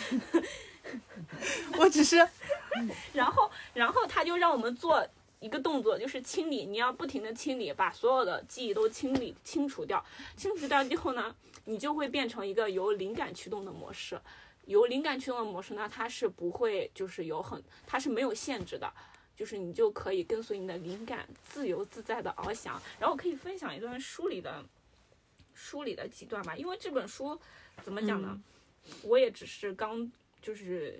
[1.80, 2.18] 我只是
[3.12, 5.06] 然后然后他就让我们做。
[5.40, 10.04] 一个动作就是清理，你要不停的清理，把所有的记忆都清理清除掉。
[10.36, 11.34] 清除掉之后呢，
[11.64, 14.20] 你就会变成一个由灵感驱动的模式。
[14.66, 18.92] 由灵感驱动的模式呢，它是不会就是有很，它是没有限制的，
[19.34, 22.82] 就是你就可以跟随你的灵感自由自在的翱翔。
[23.00, 24.62] 然后可以分享一段书里的
[25.54, 27.40] 书里的几段吧，因为这本书
[27.82, 28.38] 怎么讲呢？
[29.04, 30.12] 我也只是刚
[30.42, 31.00] 就是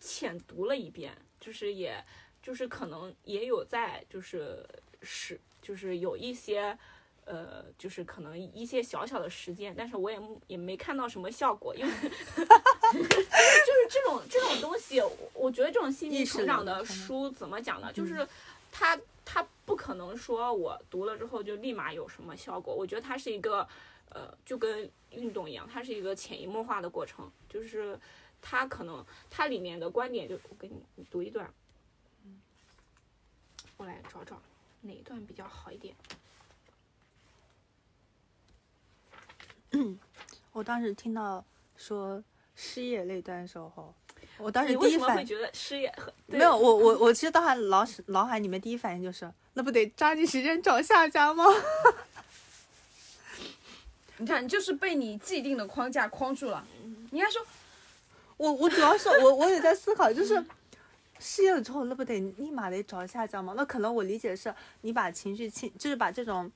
[0.00, 2.04] 浅读了一遍，就是也。
[2.46, 4.64] 就是可能也有在，就是
[5.02, 6.78] 是就是有一些，
[7.24, 10.16] 呃，就是可能一些小小的实践，但是我也
[10.46, 15.02] 也没看到什么效果，因为 就是这种这种东西，
[15.34, 17.92] 我觉得这种心理成长的书怎么讲呢？
[17.92, 18.24] 就是
[18.70, 23.68] 它它不可能说我读了之后就立马有什么效果，我觉得它是一个，
[24.10, 27.98] 呃，就跟运动一样，它是一个潜移默化的过程，就是
[28.40, 31.52] 它可能它里面的观点就我给你读一段。
[33.76, 34.40] 我来找找
[34.82, 35.94] 哪一段比较好一点。
[40.52, 41.44] 我当时听到
[41.76, 42.22] 说
[42.54, 43.94] 失业那段的时候，
[44.38, 51.44] 我当时第一反会觉得失业很没有我我我其实当时脑脑海里面第一反应就是，那不得抓紧时间找下家吗？
[54.18, 56.66] 你看，就是被你既定的框架框住了。
[57.10, 57.44] 你应该说，
[58.38, 60.42] 我我主要是我我也在思考，就是
[61.18, 63.54] 失业了之后，那不得立马得找下家吗？
[63.56, 66.50] 那可能我理解是，你把情绪清，就是把这种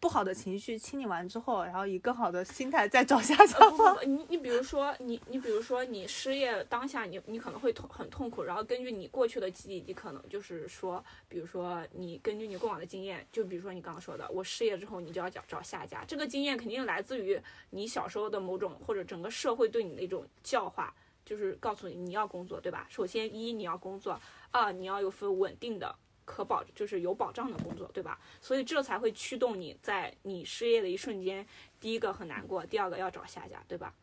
[0.00, 3.66] 不好的情绪清理完之后，然后以更好的心态再找下家吗？
[3.66, 20.94] 呃不不不，你你比如说你你比如说你失业当下你你可能会痛很痛苦，然后根据你过去的记忆，你可能就是说，比如说你根据你过往的经验，就比如说你刚刚说的，我失业之后你就要找找下家，这个经验肯定来自于你小时候的某种或者整个社会对你的一种教化，
[21.24, 22.86] 就是告诉你你要工作，对吧？
[22.90, 24.20] 首先一你要工作，
[24.50, 25.94] 二你要有份稳定的。
[26.26, 28.18] 可保就是有保障的工作，对吧？
[28.40, 31.46] 所以这才会驱动你在你失业的一瞬间，
[31.78, 33.94] 第一个很难过，第二个要找下家，对吧？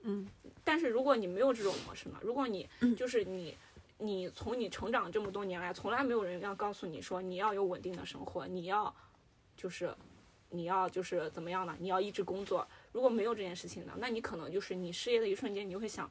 [0.00, 0.28] 嗯，
[0.64, 2.18] 但是如果你没有这种模式呢？
[2.22, 3.56] 如果你就是你，
[3.98, 8.92] 你从你成长这么多年来，从来没有人要告诉你说你要有稳定的生活，你要
[9.56, 9.94] 就是
[10.50, 11.76] 你要就是怎么样呢？
[11.78, 12.66] 你要一直工作。
[12.90, 16.10] 如果没有这件事情呢，那你可能就是你失业的一瞬间，你就会想，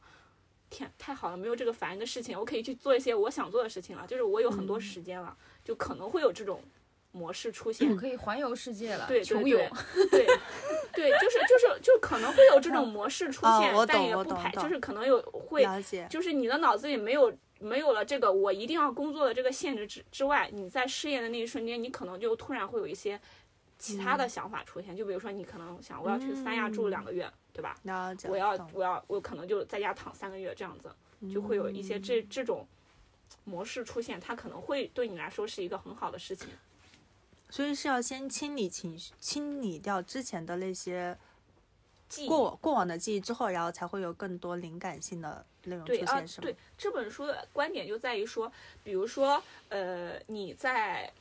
[0.74, 6.62] 天，太好了，没有这个烦人的事情，我可以去做一些我想做的事情了，就是我有很多时间了，就可能会有这种
[7.12, 7.90] 模式出现。
[7.92, 9.58] 我可以环游世界了，对对穷游。
[10.12, 10.26] 对，
[10.92, 15.64] 对，就是就是就可能会有这种模式出现，哦但也不排，就是可能有会，
[16.10, 23.20] 就是你的脑子里没有没有了这个我一定要工作的这个限制之之外，你在失业的那一瞬间，你可能就突然会有一些
[23.84, 27.78] 其他嗯的想法出现，就比如说你可能想我要去三亚住两个月，对吧？
[27.84, 28.16] 那。
[28.30, 30.90] 我要我要我可能就在家躺三个月这样子，
[31.30, 32.66] 就会有一些这嗯这种
[33.44, 36.48] 模式出现，它可能会对你来说是一个很好的事情。
[37.50, 41.18] 所以是要先清理情绪，清理掉之前的那些
[42.08, 46.46] 记忆过过往的记忆之后，然后才会有更多灵感性的内容出现，，是吗？
[46.46, 48.50] 对这本书的观点就在于说，
[48.82, 51.12] 比如说，呃，你在，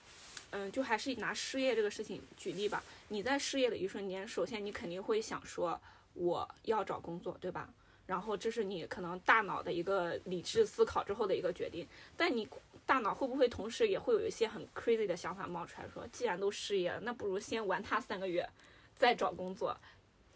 [0.52, 2.82] 嗯、就还是拿失业这个事情举例吧。
[3.08, 5.78] 你在失业的一瞬间，首先你肯定会想说
[6.14, 7.68] 我要找工作，对吧？
[8.06, 11.86] 然后这是你可能大脑的一个理智思考之后的一个决定，
[12.16, 12.46] 但你
[12.84, 18.46] 大脑会不会同时也会有一些很 crazy 的想法冒出来说，既然都失业了，那不如先玩它三个月，
[18.94, 19.76] 再找工作。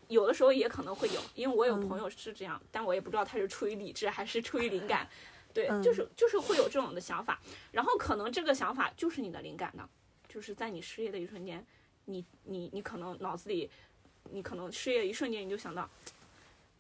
[0.08, 5.06] 有的时候也可能会有，因为我有朋友是这样，但我也不知道他是出于理智还是出于灵感。
[5.52, 7.40] 对，就是就是会有这种的想法，
[7.72, 9.88] 然后可能这个想法就是你的灵感呢，
[10.36, 11.64] 就是在你失业的一瞬间，
[12.04, 13.70] 你你你可能脑子里，
[14.24, 15.88] 你可能失业一瞬间你就想到，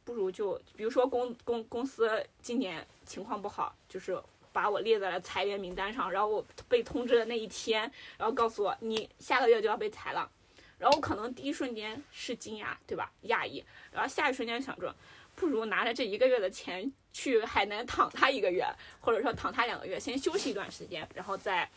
[0.04, 10.30] 不如就比如说公公公司今年情况不好，就是把我列在了裁员名单上，然后我被通知的那一天，然后告诉我你下个月就要被裁了，
[10.76, 13.10] 然后可能第一瞬间是惊讶，对吧？
[13.22, 14.94] 讶异，然后下一瞬间想着。
[15.34, 18.66] 不如拿着这一个月的钱去海南躺他一个月，
[19.00, 21.70] 或者说躺他两个月，先休息一段时间，然后再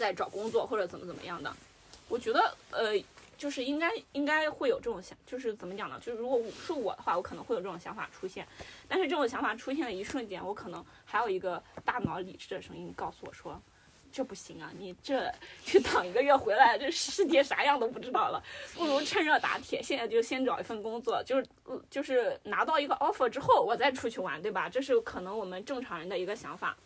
[0.00, 1.54] 在找工作或者怎么怎么样的。
[2.08, 2.98] 我觉得呃，
[3.38, 6.00] 就是应该应该会有这种想，就是怎么讲呢？
[6.00, 8.44] 就是如果是我的话，我可能会有这种想法出现。
[8.88, 13.60] 但是这种想法出现的一瞬间，我可能还有一个大脑理智的声音告诉我说。
[14.12, 14.72] 这不行啊！
[14.76, 15.32] 你这
[15.64, 18.42] 去躺一个月回来，这世界啥样都不知道了。
[18.74, 21.46] 不如趁热打铁，现在就先找一份工作，就是
[21.88, 24.68] 就是拿到一个 offer 之后，我再出去玩，对吧？
[24.68, 26.76] 这是可能我们正常人的一个想法。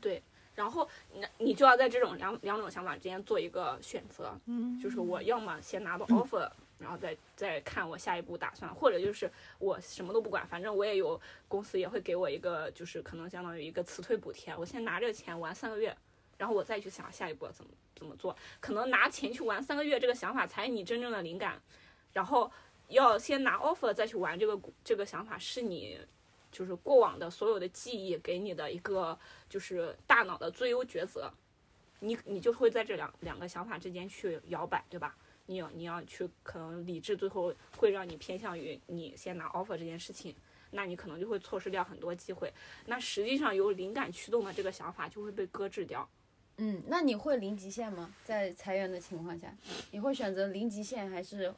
[0.00, 0.22] 对。
[0.56, 4.36] 然后你你就要在这种两两种想法之间做一个选择。
[4.46, 4.76] 嗯。
[4.80, 6.50] 就是我要么先拿到 offer。
[6.78, 14.54] 然后再再看我下一步打算，或者就是我什么都不管，反正我也有公司也会给我一个，就是可能相当于一个辞退补贴。
[14.54, 15.96] 我先拿这个钱玩三个月，
[16.36, 18.36] 然后我再去想下一步怎么怎么做。
[18.60, 21.58] 可能拿钱去玩三个月这个想法才是你真正的灵感，
[22.12, 22.52] 然后
[22.88, 25.98] 要先拿 offer 再去玩这个这个想法是你
[26.56, 31.30] 就是过往的所有的记忆给你的一个就是大脑的最优抉择，
[32.00, 35.14] 你你就会在这两两个想法之间去摇摆，对吧？
[35.44, 40.34] 你要你要去，可能理智最后会让你偏向于你先拿 offer 这件事情，
[40.70, 42.50] 那你可能就会错失掉很多机会。
[42.86, 46.08] 那实际上由灵感驱动的这个想法就会被搁置掉。
[46.56, 48.14] 嗯，那你会零极限吗？
[48.24, 49.54] 在裁员的情况下，
[49.90, 51.54] 你会选择零极限还是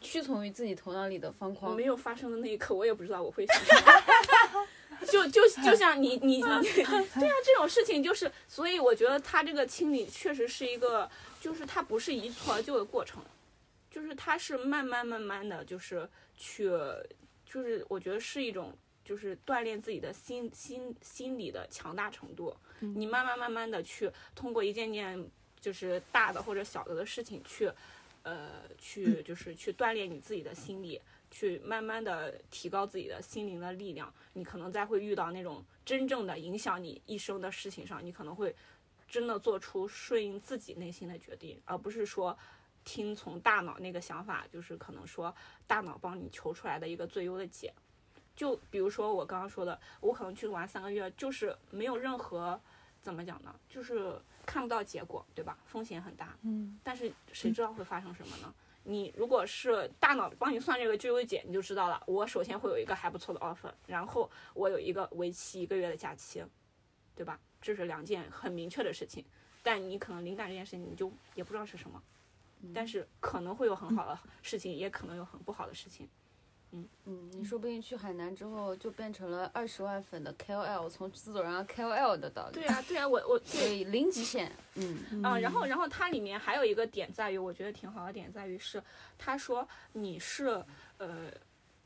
[0.00, 1.74] 屈从于自己头脑里的方框？
[1.74, 4.66] 没有发生的那一刻，我也不知道我会选什么。
[5.10, 6.82] 就就就像你你你， 对
[7.28, 11.08] 啊，这种事情就是，所以我觉得他这个清理确实是一个。
[11.38, 13.22] 就是他不是一蹴而就的过程，
[13.88, 16.68] 就是他是慢慢慢慢的就是去，
[17.44, 22.52] 就是我觉得是一种就是锻炼自己的心心心理的强大程度。
[22.80, 25.24] 你慢慢慢慢的去通过一件件
[25.60, 27.70] 就是大的或者小的的事情去，
[28.26, 31.00] 呃，去就是去锻炼你自己的心理，
[31.30, 34.12] 去慢慢的提高自己的心灵的力量。
[34.32, 38.54] 你可能在会遇到那种真正的影响你一生的事情上，你可能会。
[39.08, 42.36] 真的做出顺应自己内心的决定，而不是说
[42.84, 45.32] 听从大脑那个想法，就是可能说
[45.64, 47.72] 大脑帮你求出来的一个最优的解。
[48.34, 52.60] 就比如说我刚刚说的，我可能去玩三个月，就是没有任何
[53.06, 55.56] 怎么讲呢，就是看不到结果，对吧？
[55.64, 56.36] 风险很大。
[56.42, 56.76] 嗯。
[56.82, 58.52] 但是谁知道会发生什么呢？
[58.82, 62.02] 你如果是大脑帮你算这个最优解，你就知道了。
[62.08, 66.44] 我首先会有一个还不错的 offer，然后我有一个为期一个月的假期，
[67.14, 67.38] 对吧？
[67.62, 69.24] 这是两件很明确的事情，
[69.62, 72.02] 但你可能灵感这件事情你就也不知道是什么，
[72.74, 76.08] 但是可能会有很好的事情，也可能有很不好的事情。
[76.76, 82.52] 嗯嗯，你说不定去海南之后就变成了二十万粉的 KOL，从自走上 KOL 的道路。
[82.52, 84.52] 对啊对啊，我我对零极限。
[84.74, 88.82] 嗯啊，然后然后它里面还有一个点在于，我觉得挺好的点在于是，
[89.16, 90.62] 他说你是
[90.98, 91.30] 呃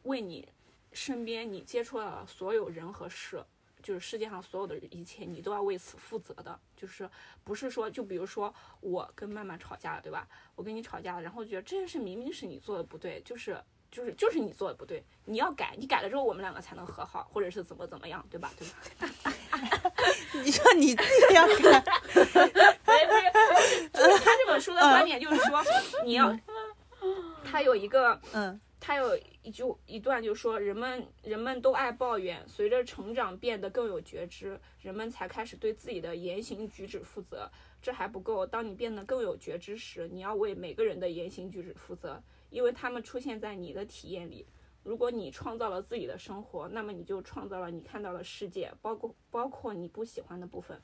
[0.03, 0.49] 为你
[0.93, 3.45] 身边你接触到的所有人和事。
[3.83, 6.61] 就是世界上所有的一切，你都要为此负责的。
[6.77, 7.09] 就是
[7.43, 10.29] 不是说，就比如说我跟曼曼吵架了，对吧？
[10.55, 13.59] 我跟你吵架了，然后觉得这件事明明是你做的不对，就是
[13.91, 18.51] 就是就是你做的不对，你要改，你改了之后我们两个才能和好，或者是怎么怎么样，对吧？
[18.57, 19.93] 对吧？
[20.45, 21.81] 你说你自己要改，
[22.15, 25.63] 不是就是他这本书的观点就是说，
[26.05, 26.37] 你要
[27.45, 28.61] 他有一个嗯。
[28.83, 37.49] 他有一句一段就说，人们人们都爱抱怨，随着成长变得更有觉知，人们才开始对自己的言行举止负责。
[37.83, 44.47] 这还不够，当你变得更有觉知时，你要为每个人的言行举止负责，因为他们出现在你的体验里。
[44.83, 50.81] 如果你创造了自己的生活，那么你就创造了你看到的世界，包括包括你不喜欢的部分。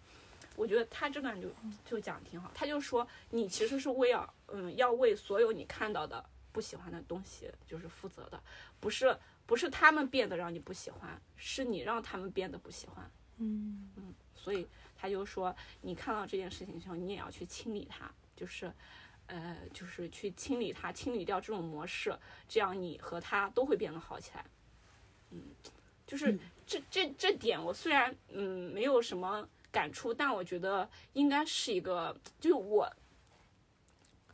[0.54, 1.48] 我觉得他这段就
[1.84, 6.24] 就讲挺好，他就说你其实是为要嗯要为所有你看到的。
[6.52, 8.42] 不喜欢的东西就是负责的，
[8.80, 9.14] 不是
[9.44, 13.10] 不是他们变得让你不喜欢，是你让他们变得不喜欢。
[13.36, 18.72] 嗯嗯，所以他就说，你看到这件事情的时候，你也要去清理它，就是
[19.26, 22.16] 呃，就是去清理它，清理掉这种模式，
[22.48, 24.44] 这样你和他都会变得好起来。
[25.30, 25.42] 嗯，
[26.06, 32.88] 就是这这这点，我虽然嗯没有什么感触，但我觉得应该是一个，就是我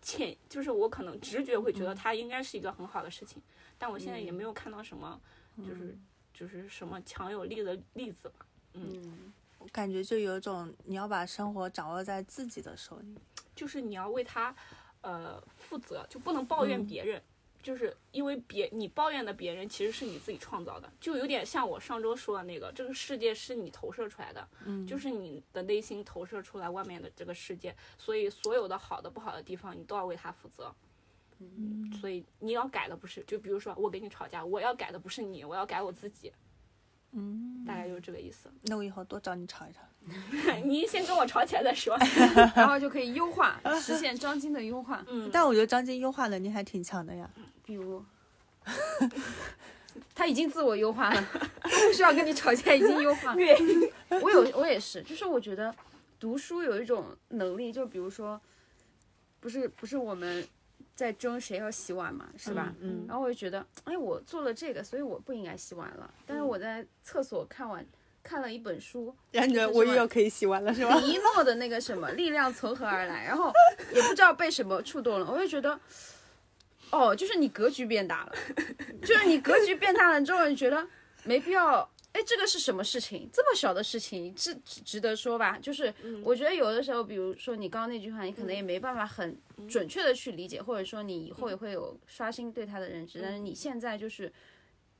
[0.02, 3.40] 潜，就是我可能直觉会觉得它应该是一个很好的事情，
[3.78, 5.20] 但我现在也没有看到什么，
[5.58, 5.96] 就是
[6.34, 8.46] 就是什么强有力的例子吧。
[8.74, 13.16] 嗯，我感觉就有一种你要把生活掌握在自己的手里。
[13.54, 14.54] 就是你要为他，
[15.02, 17.22] 呃，负责，就不能抱怨别人，
[17.62, 30.74] 就是因为别你抱怨的别人其实是你自己创造的，就有点像我上周说的那个，这个世界是你投射出来的，嗯，就是你的内心投射出来外面的这个世界，所以所有的好的不好的地方你都要为他负责。
[31.38, 36.32] 嗯，所以你要改的不是，就比如说我跟你吵架，我要改的不是你，我要改我自己，
[37.12, 38.48] 嗯，大概就是这个意思。
[38.62, 39.80] 那我以后多找你吵一吵。
[40.64, 41.96] 你先跟我吵起来再说。
[42.56, 45.04] 然后就可以优化，实现张晶的优化。
[45.08, 47.30] 嗯，但我觉得张晶优化能力还挺强的呀。
[47.64, 48.02] 比如，
[50.14, 51.24] 他已经自我优化了，
[51.62, 53.34] 不需要跟你吵架，已经优化。
[53.34, 53.56] 对，
[54.20, 55.72] 我有，我也是，就是我觉得
[56.18, 58.40] 读书有一种能力，就比如说，
[59.38, 60.44] 不是不是我们
[60.94, 62.74] 在争谁要洗碗嘛，是吧？
[62.80, 66.12] 嗯然后我就觉得，哎，我做了这个，所以我不应该洗碗了。
[66.26, 67.84] 但是我在厕所看完
[68.22, 70.96] 看了一本书， 然后你觉得我又要可以洗碗了是吧？
[71.00, 73.52] 一诺的那个什么力量从何而来，然后
[73.92, 75.78] 也不知道被什么触动了，我就觉得，
[76.90, 78.32] 哦，就是你格局变大了，
[79.02, 80.86] 就是你格局变大了之后，你觉得
[81.24, 81.88] 没必要。
[82.12, 83.28] 哎，这个是什么事情？
[83.32, 85.58] 这么小的事情，值值得说吧？
[85.58, 85.92] 就是
[86.22, 89.36] 我觉得有的时候，比如说你刚刚那句话，你可能也没办法很
[89.68, 94.30] 准确的去理解，或者说你以后也会有刷新对他的认知，但是你现在就是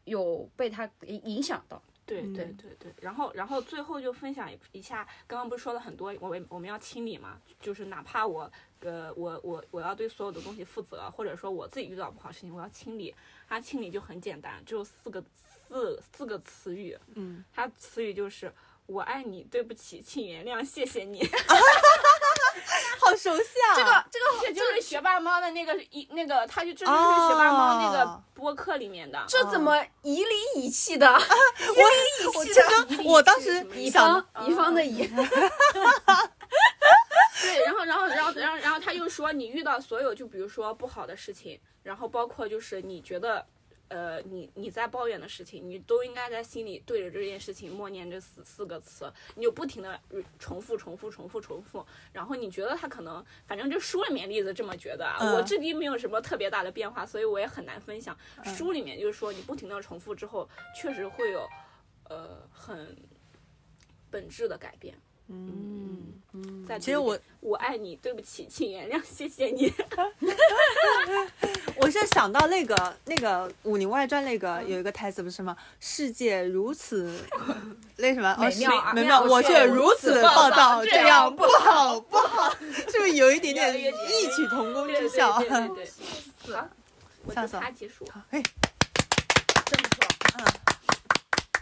[0.05, 1.83] 有被他影影响到。
[2.05, 8.51] 对对嗯对对，然后然后最后就分享一下，刚刚不是说了很多，我们我们要清理嘛，就是哪怕我
[8.81, 13.15] 呃我我我要对所有的东西负责，或者说我自己遇到不好事情，我要清理，
[13.49, 15.23] 它清理就很简单，只有四个
[15.73, 18.53] 四四个词语，嗯，它词语就是
[18.85, 21.23] 我爱你，对不起，请原谅，谢谢你，
[23.01, 23.75] 好熟悉啊！
[23.75, 31.11] 这个这个这就是学霸猫的那个一那个，他就这就是学霸猫那个哦播客里面的，这怎么以理以气的？
[31.11, 32.61] 我其实
[33.05, 35.07] 我当时乙想方乙方的乙，
[37.41, 43.47] 对，然后然后然后然后然后他又说，你遇到所有就比如说不好的事情，然后包括就是你觉得。
[43.93, 50.01] 呃，你你在抱怨的事情，你都应该在心里对着这件事情默念这四四个词，你就不停的
[50.39, 58.17] 重复重复重复重复，然后你觉得他可能，反正这书里面例子这么觉得啊，嗯我至今没有什么特别大的变化，所以我也很难分享。
[58.45, 61.47] 书里面就是说，你不停的重复之后，确实会有
[62.09, 62.97] 呃很
[64.11, 64.99] 本质的改变。
[65.33, 69.73] 嗯，嗯在其实我我爱你，对不起，请原谅，谢谢你。
[71.77, 75.57] 我是想到那个那个《武林外传》那个有一个台词不是吗？
[75.81, 77.11] 世界如此
[77.97, 83.83] 那什么哦美妙而美妙，我却如此暴躁，这这样样不好不好，是不是有一点点 异
[84.37, 85.39] 曲同工之效？
[85.41, 85.93] 对对对，是
[87.25, 88.07] 我就笑死了他结束。
[88.31, 88.43] 哎，
[89.67, 90.05] 真不错。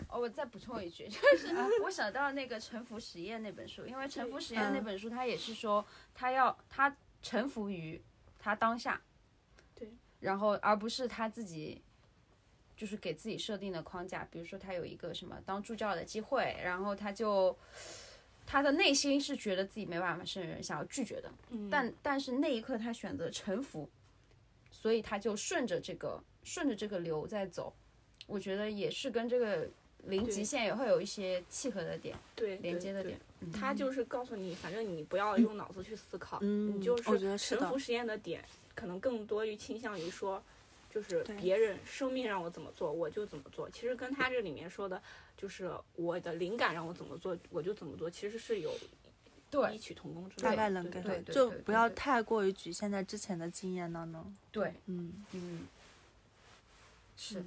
[0.08, 8.00] 哦，我再补充一句，就是我想到那个《沉浮实验》那本书，因为《沉浮实验》那本书，它也是说他要他臣服于
[8.38, 9.00] 他当下，
[9.74, 9.88] 对，
[10.20, 11.82] 然后而不是他自己。
[12.76, 17.54] 就是给自己设定的框架，比如说他有一个什么当助教的机会，然后他就
[18.46, 21.68] 他的内心是觉得自己没办法胜任，想要拒绝的，嗯。
[21.68, 23.86] 但但是那一刻他选择臣服，
[24.70, 27.70] 所以他就顺着这个顺着这个流在走，
[28.26, 29.68] 我觉得也是跟这个
[30.06, 33.20] 零极限也会有一些契合的点，对连接的对点。
[33.20, 38.44] 嗯他就是告诉你，反正你不要用脑子去思考，嗯你就我觉得是的沉浮实验的点，
[38.74, 40.42] 可能更多于倾向于说，
[40.90, 43.70] 就是别人生命让我怎么做，我就怎么做。
[43.70, 45.00] 其实跟他这里面说的，
[45.38, 48.76] 就是我的灵感让我怎么做，我就怎么做，其实是有
[49.72, 50.42] 异曲同工之处。
[50.42, 54.36] 大概能对 get 对到，对对就不要太过于局限在之前的经验当中。
[54.52, 55.66] 对，嗯，嗯，
[57.16, 57.42] 是，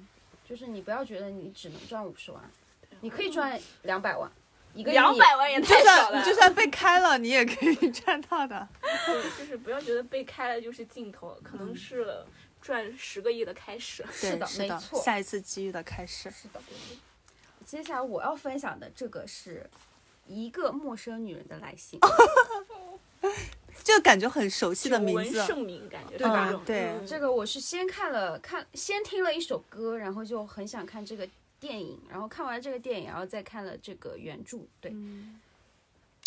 [0.54, 2.40] 就是你不要觉得你只能赚五十万，
[3.00, 4.30] 你可以赚两百万，
[4.72, 6.24] 一个亿两百万也太少了算你。
[6.24, 8.68] 就算被开了，你也可以 赚到的。
[8.80, 12.24] 对，就是不要觉得被开了就是尽头，可能是
[12.62, 14.06] 赚十个亿的开始。
[14.14, 16.30] 是的对是的，没错下一次机遇的开始。
[16.30, 16.62] 是的。
[17.66, 19.68] 接下来我要分享的这个是
[20.28, 21.98] 一个陌生女人的来信。
[23.82, 25.42] 就感觉很熟悉的名字。
[25.44, 31.28] 盛名感觉对吧对嗯这个我是先看了看，先听了一首歌，然后就很想看这个
[31.58, 35.40] 电影，然后看完这个电影，然后再看了这个原著，对，嗯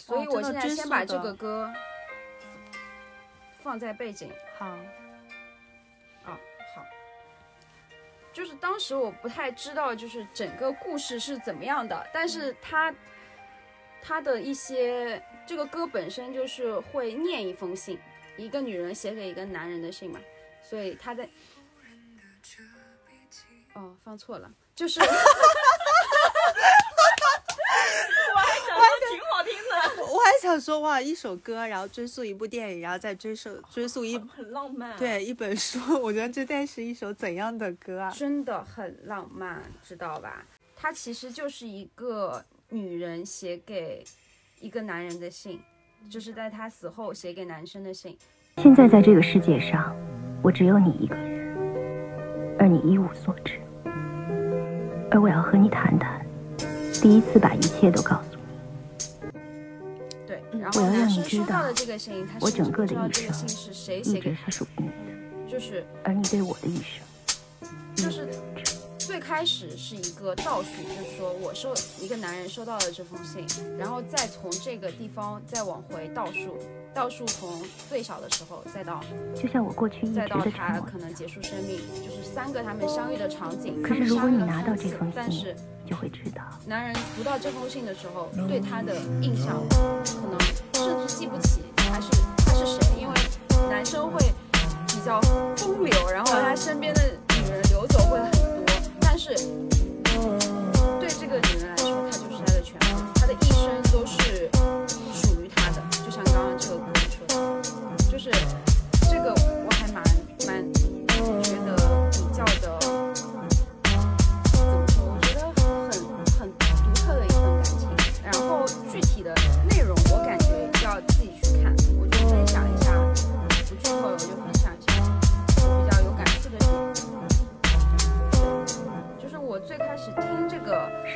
[0.06, 1.72] 所以我现在先把这个歌
[3.62, 4.32] 放在背景。
[4.58, 4.66] 好，
[6.24, 6.40] 啊，
[6.76, 6.86] 好。
[8.32, 12.94] 就是当时我不太知道，就是整个故事是怎么样的，但是他
[14.02, 18.00] 他的一些这个歌本身就是会念一封信，
[18.38, 20.20] 一个女人写给一个男人的信嘛，
[20.64, 21.28] 所以他在
[23.74, 25.14] 哦放错了，就是我还
[28.60, 38.10] 想说挺好听的，我还想说哇，一首歌，然后追溯一部电影，然后再追溯追溯一 很浪漫。，对一本书，我觉得这该是一首怎样的歌啊？
[38.12, 40.46] 真的很浪漫，知道吧？
[40.76, 44.04] 它其实就是一个女人写给
[44.60, 45.62] 一个男人的信，
[46.10, 48.18] 就是在她死后写给男生的信。
[48.58, 49.96] 现在在这个世界上，
[50.44, 51.56] 我只有你一个人，
[52.60, 53.62] 而你一无所知。
[55.10, 56.26] 而我要和你谈谈，
[57.02, 59.32] 第一次把一切都告诉你。
[60.28, 61.64] 对，嗯然后我要让你知道
[62.42, 67.02] 我整个的一生信是谁一直是属于你的，就是而你对我的一生，
[67.96, 68.28] 就是
[69.18, 73.44] 最开始是一个倒叙，就是说我收一个男人收到了这封信，
[73.76, 76.56] 然后再从这个地方再往回倒数，
[76.94, 79.02] 倒数从最小的时候再到
[79.34, 83.82] 就像我过去一直再到的他可能结束生命，就是三个他们相遇的场景。
[83.82, 89.60] 可他们是如果你拿到这封，信但是就会知道，男人读到这封信的时候，对他的印象
[90.04, 90.40] 可能
[90.74, 92.08] 甚至记不起他是
[92.46, 93.16] 他是谁，因为
[93.68, 94.20] 男生会
[94.86, 95.20] 比较
[95.56, 98.32] 风流，然后他身边的女人流走会很
[99.28, 99.36] 是
[101.02, 102.86] 对这个女人来说，她就是她的全部，
[103.16, 104.50] 她的一生都是
[105.14, 107.62] 属于她的，就像刚刚这个歌里说的，
[108.10, 108.32] 就是
[109.12, 109.34] 这个
[109.66, 110.02] 我还蛮
[110.48, 110.64] 蛮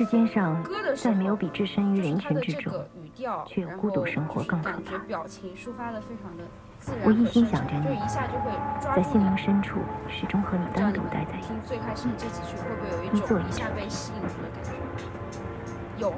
[0.01, 0.57] 世间上
[0.95, 2.73] 再没有比置身于人群之中。
[3.45, 5.03] 却有孤独生活更可怕的
[7.05, 7.85] 我一心想着你
[8.95, 9.79] 在心灵深处，
[10.09, 11.53] 始终和你单独待在一起。
[11.75, 14.71] 一你做一下被吸引住的感觉？
[15.99, 16.11] 有，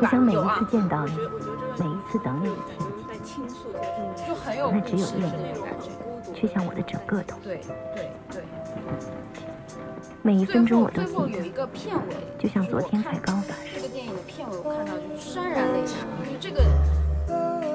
[0.00, 1.18] 我想每一次见到你
[1.80, 2.54] 每一次等你
[4.70, 5.90] 那只有一那种感觉。
[5.98, 7.34] 孤独，却像我的整个都。
[7.42, 8.44] 对对对，
[10.26, 13.64] 每一最分钟我都后最后记得，有一个片尾，就像昨天才刚发生。
[13.74, 16.64] 这个电影的片尾，我看到就是潸然泪下，就是这个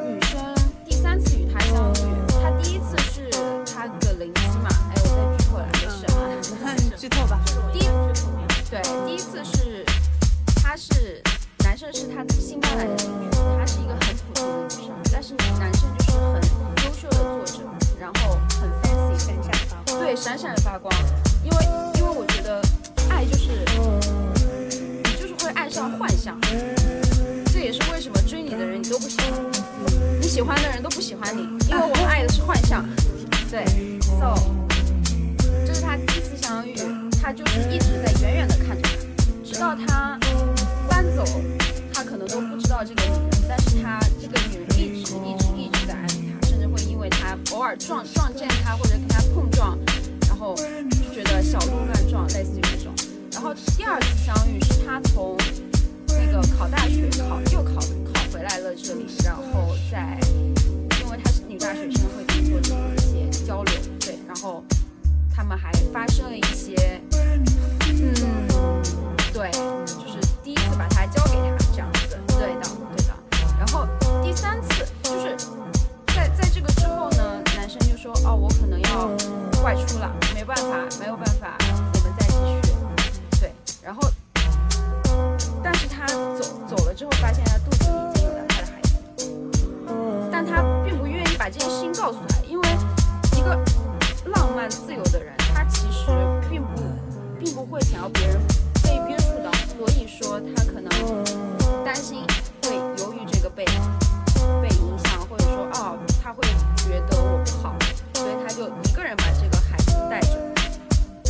[0.03, 2.09] 女生第三次与他相遇，
[2.41, 3.29] 她第一次是
[3.71, 6.73] 她的邻居嘛，哎，我再剧透了，没事啊。
[6.73, 7.39] 你剧透吧。
[7.71, 7.87] 第一
[8.71, 9.85] 对，第一次是
[10.55, 11.21] 她是
[11.59, 16.41] 男生是她新搬来的邻居，她是一个很普通的女生，但是男生就是很
[16.83, 17.61] 优秀的作者，
[17.99, 19.99] 然后很 fancy，闪闪发光。
[19.99, 20.91] 对，闪闪发光。
[21.43, 21.57] 因为
[23.29, 23.49] 就是
[25.03, 26.35] 你就是会爱上幻想，
[27.53, 29.31] 这也是为什么追你的人你都不喜欢，
[30.19, 32.83] 你喜欢的人都不喜欢你，因为我们爱的是幻想。
[33.51, 33.65] 对
[34.01, 34.33] ，so
[35.65, 36.75] 这是他第一次相遇，
[37.21, 38.89] 他就是一直在远远的看着，
[39.43, 40.17] 直到他
[40.89, 41.23] 搬走，
[41.93, 46.07] 他可能都不知道这个女人，但是他这个女人一直一直一直在爱
[46.41, 49.77] 他，甚至会因为他偶尔撞撞见他或者跟他碰撞，
[50.27, 52.78] 然后就觉得小鹿乱撞，类似于。
[53.41, 55.37] 然后第二次相遇是他从
[56.09, 57.75] 那个考大学考又考
[58.11, 60.19] 考回来了这里，然后在
[60.99, 64.61] 因为她是女大学生，会跟作者有一些交流，对，然后
[65.33, 67.01] 他们还发生了一些，
[67.87, 68.13] 嗯，
[69.31, 69.49] 对，
[69.85, 73.15] 就是第一次把他交给他这样子，对的，对的。
[73.57, 73.87] 然后
[74.21, 75.37] 第三次就是
[76.13, 79.07] 在在这个之后呢，男生就说哦，我可能要
[79.63, 81.57] 外出了，没办法，没有办法，
[83.89, 84.07] 然后，
[85.63, 88.79] 但是他走走了之后，发现他肚子里已经有了他的孩
[89.17, 89.25] 子，
[90.31, 92.69] 但他并不愿意把这件事情告诉他，因为
[93.35, 93.59] 一个
[94.25, 96.11] 浪漫自由的人，他其实
[96.51, 96.79] 并不
[97.43, 98.37] 并不会想要别人
[98.83, 100.87] 被约束到，所以说他可能
[101.83, 102.21] 担心
[102.61, 103.65] 会由于这个被
[104.61, 106.43] 被影响，或者说哦，他会
[106.75, 107.75] 觉得我不好，
[108.13, 110.37] 所以他就一个人把这个孩子带着。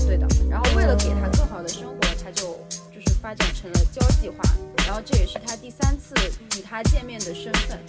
[0.06, 1.99] 对的，然后为了给他更好的生活，
[2.30, 4.38] 他就就是发展成了交际花，
[4.86, 6.14] 然后这也是他第三次
[6.56, 7.80] 与他见面的身份，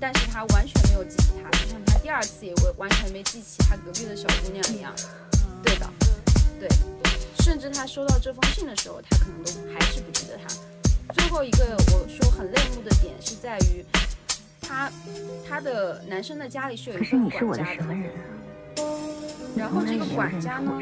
[0.00, 4.90] 但是他完全没有记起他，就像他第二次也完完全没记起他隔壁的小姑娘一样。
[5.62, 5.86] 对的，
[6.58, 6.66] 对，
[7.44, 10.48] 甚至他收到这封信的时候，他可能都还是不记得他。
[11.12, 13.84] 最后一个我说很泪目的点是在于，
[14.62, 14.90] 他
[15.46, 17.94] 他的男生的家里是有一个管家的
[19.54, 20.80] 然后这个管家呢。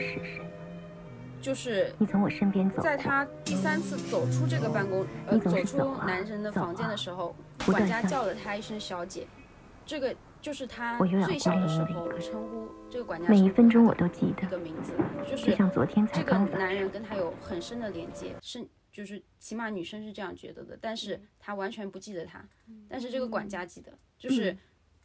[1.40, 7.34] 就是你从我身边走，在他第三次走出这个办公，呃，走出男人的房间啊的时候，
[7.66, 9.26] 管家叫了他一声小姐，
[9.86, 14.92] 这个就是他我有点最小的时候你的一个称呼这个管家每一分钟我都记得一，个名字，
[15.24, 16.90] 就就是像昨天才这个男人。
[16.90, 22.44] 跟他有很深的连接，是就是起码女生是这样觉得的，但是他完全不记得他，
[22.88, 24.56] 但是这个管家记得，就是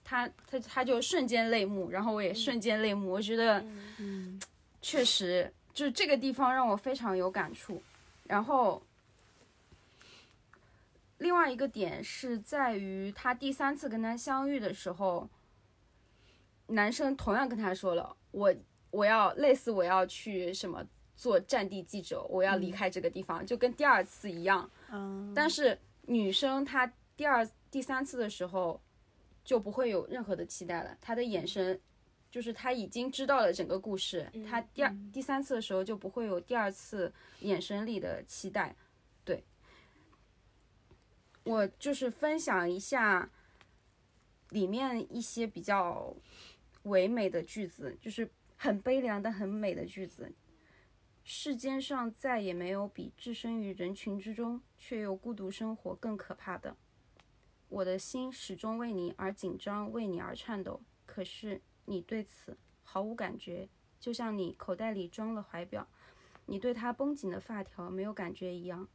[0.04, 3.64] 他他他就瞬间泪目，然后我也瞬间泪目，我觉得
[4.00, 4.40] 嗯
[4.82, 7.84] 确实就是这个地方让我非常有感触，
[8.24, 8.82] 然后。
[11.20, 15.30] 另外一个点是在于他第三次跟他相遇的时候，
[16.68, 18.54] 男生同样跟他说了，我
[18.92, 20.86] 我要类似我要去什么
[21.16, 24.70] 做战地记者，我要离开这个地方，就跟第二次一样。
[24.92, 26.86] 嗯，但是女生她
[27.16, 28.82] 第二、第三次的时候
[29.46, 31.80] 就不会有任何的期待了，她的眼神
[32.36, 38.76] 就是他已经知道了整个故事，他第二、第三次的时候就不会有第二次眼神里的期待。
[39.24, 39.42] 对，
[41.46, 43.32] 我就是分享一下
[44.50, 46.14] 里面一些比较
[46.84, 50.30] 唯美的句子，就是很悲凉的很美的句子。
[51.24, 56.76] 世间上再也没有比置身于人群之中却又孤独生活更可怕的。
[57.70, 60.82] 我的心始终为你而紧张，为你而颤抖。
[61.06, 65.88] 可是你对此毫无感觉，就像你口袋里装了怀表，
[66.46, 68.88] 你对它绷紧的发条没有感觉一样。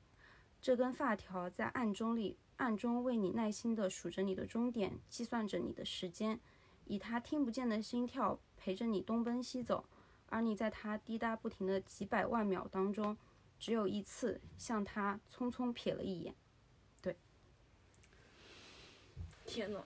[0.60, 6.38] 这根发条在暗中里，暗中为你耐心地数着你的终点，计算着你的时间，
[6.84, 9.86] 以它听不见的心跳陪着你东奔西走。
[10.28, 13.16] 而你在它滴答不停的几百万秒当中，
[13.58, 16.34] 只有一次向它匆匆瞥了一眼。
[17.02, 17.16] 对
[19.44, 19.84] 天呐，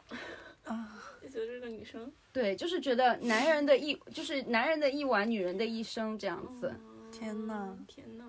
[0.64, 6.74] 啊，就觉得这个女生对，就是觉得男人的一，就是男人的一晚，女人的一生这样子。
[7.12, 8.24] 天呐，天呐，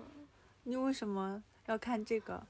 [0.62, 2.46] 你为什么要看这个？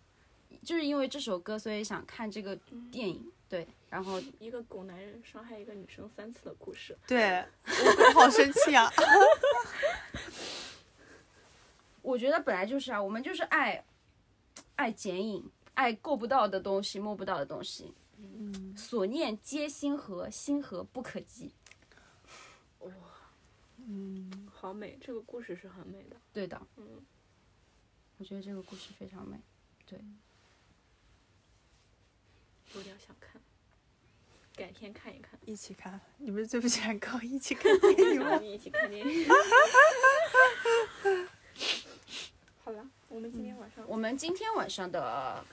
[0.63, 2.57] 就是因为这首歌，所以想看这个
[2.91, 3.33] 电影。
[3.49, 8.91] 对，然后一个狗男人伤害一个女生三次的故事，对我好生气啊！
[12.03, 13.85] 我觉得本来就是啊，我们就是爱，
[14.75, 17.95] 爱剪影，爱够不到的东西，摸不到的东西。
[18.19, 21.53] 嗯，所念皆星河，星河不可及。
[22.81, 22.93] 哇
[23.79, 26.17] 嗯，好美，这个故事是很美的。
[26.33, 27.05] 对的，嗯，
[28.19, 29.39] 我觉得这个故事非常美。
[29.87, 29.99] 对
[32.75, 33.41] 有点想看，
[34.55, 35.39] 改天看一看。
[35.45, 39.29] 一起看，你们最不喜欢跟我一起看 电影 一起看电影。
[42.65, 45.45] 好了，我们今天晚上我们今天晚上的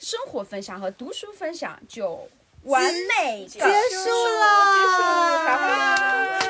[0.00, 2.26] 生活分享和读书分享就
[2.64, 4.80] 完美结结束了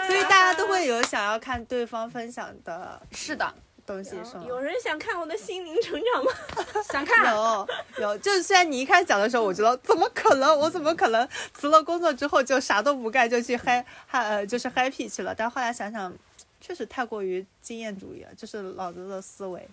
[0.07, 3.53] 所以大家都会有想要看对方分享的是的，
[3.85, 4.45] 东西，是吗？
[4.47, 6.31] 有人想看我的心灵成长吗？
[6.91, 7.69] 想看有
[7.99, 15.35] 有，就是虽然你一开始讲的时候，我觉得怎么可能，我怎么可能辞了工作之后就啥都不干就去嗨嗨呃就是 happy 去了？
[15.35, 16.13] 但后来想想，
[16.61, 19.69] 确实太过于经验主义了，就是老子的思维，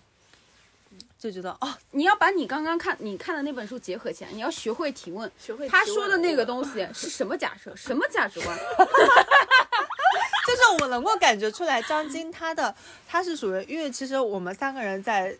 [1.17, 5.31] 就觉得哦，你要把你刚刚看你看的那本书结合起来，你要学会提问。
[5.37, 7.73] 学会他说的那个东西是什么假设？
[7.77, 8.57] 什么价值观？
[10.47, 12.73] 就是我能够感觉出来，张晶他的
[13.07, 15.37] 他是属于，因为其实我们三个人在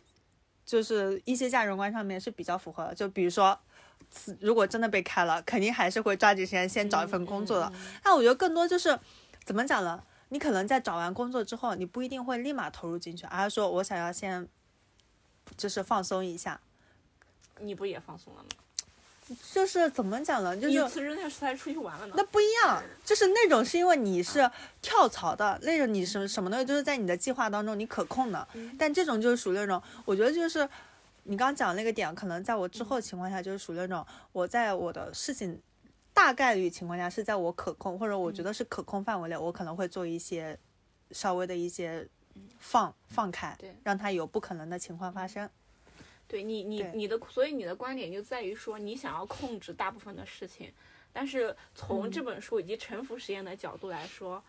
[0.65, 3.57] 就是一些价值观上面是比较符合的，就比如说。
[4.39, 7.69] 如果真的被开了，肯定还是会抓紧时间先找一份工作的。
[8.05, 8.97] 那我觉得更多就是
[9.43, 10.01] 怎么讲呢？
[10.29, 14.47] 你可能在找完工作之后，你不一定会立马投入进去，而是说我想要先
[15.55, 16.59] 就是放松一下，
[17.59, 18.49] 你不也放松了吗？
[19.53, 20.55] 就是怎么讲呢？
[20.55, 22.23] 就是你辞职那时才出去玩了呢那。
[22.27, 24.49] 不一样，就是那种是因为你是
[24.81, 28.47] 跳槽的，那种你什么什么东西就是在你的计划当中你可控的，
[28.79, 30.59] 但这种就是属于那种，我觉得就是
[31.23, 35.59] 你刚刚讲的那个点，可能在我之后情况下就是属于那种我在我的事情
[36.13, 40.57] 大概率情况下是在我可控或者我觉得是可控范围内，我可能会做一些
[41.11, 42.07] 稍微的一些
[42.59, 45.49] 放放开对，让它有不可能的情况发生。
[46.27, 50.71] 对你，你你的，所以你的观点就在于说，你想要控制大部分的事情，
[51.13, 54.43] 但是从这本书以及沉浮实验的角度来说，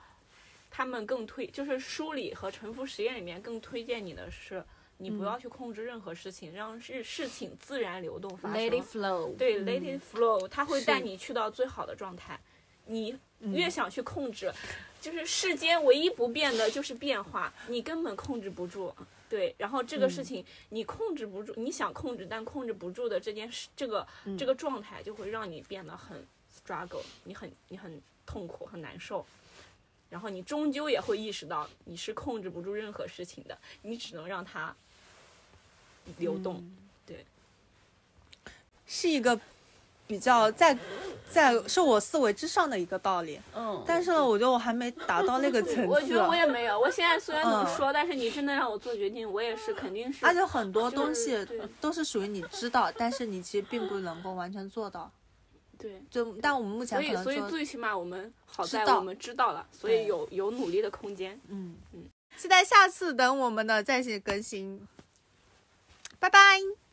[0.71, 4.65] 他们更推，就是书里和沉浮实验里面更推荐你的是，
[4.97, 8.61] 你不要去控制任何事情，让事事情自然流动发生。
[8.61, 9.37] Let it flow。
[9.37, 12.41] 对，let it flow，它会带你去到最好的状态。
[12.87, 14.53] 你越想去控制，
[15.01, 18.95] 就是世间唯一不变的就是变化，你根本控制不住。
[19.29, 24.07] 对，然后这个事情你控制不住，你想控制但控制不住的这件事，这个
[24.39, 29.27] 这个状态就会让你变得很 struggle，你很你很痛苦很难受，
[30.09, 34.75] 然后你终究也会意识到你是控制不住任何事情的，你只能让它
[36.17, 36.65] 流动。
[37.05, 37.25] 对
[38.87, 39.39] 是一个
[40.09, 40.77] 比较在
[41.31, 43.39] 在是我思维之上的一个道理。
[43.55, 45.87] 嗯，但是呢，我觉得我还没达到那个层次。
[45.87, 50.25] 我觉得我也没有，我现在虽然能嗯说，但是你真的让我做决定，我也是肯定是。
[50.27, 51.47] 而且很多东西
[51.81, 55.09] 都是属于你知道，但是你其实并不能够完全做到。
[55.79, 61.39] 对，就但我们目前所以所以最起码我们好在我们知道了，所以有有努力的空间。
[61.49, 62.03] 嗯嗯，
[62.37, 64.89] 期待下次等我们的再次更新。
[66.19, 66.88] 拜拜。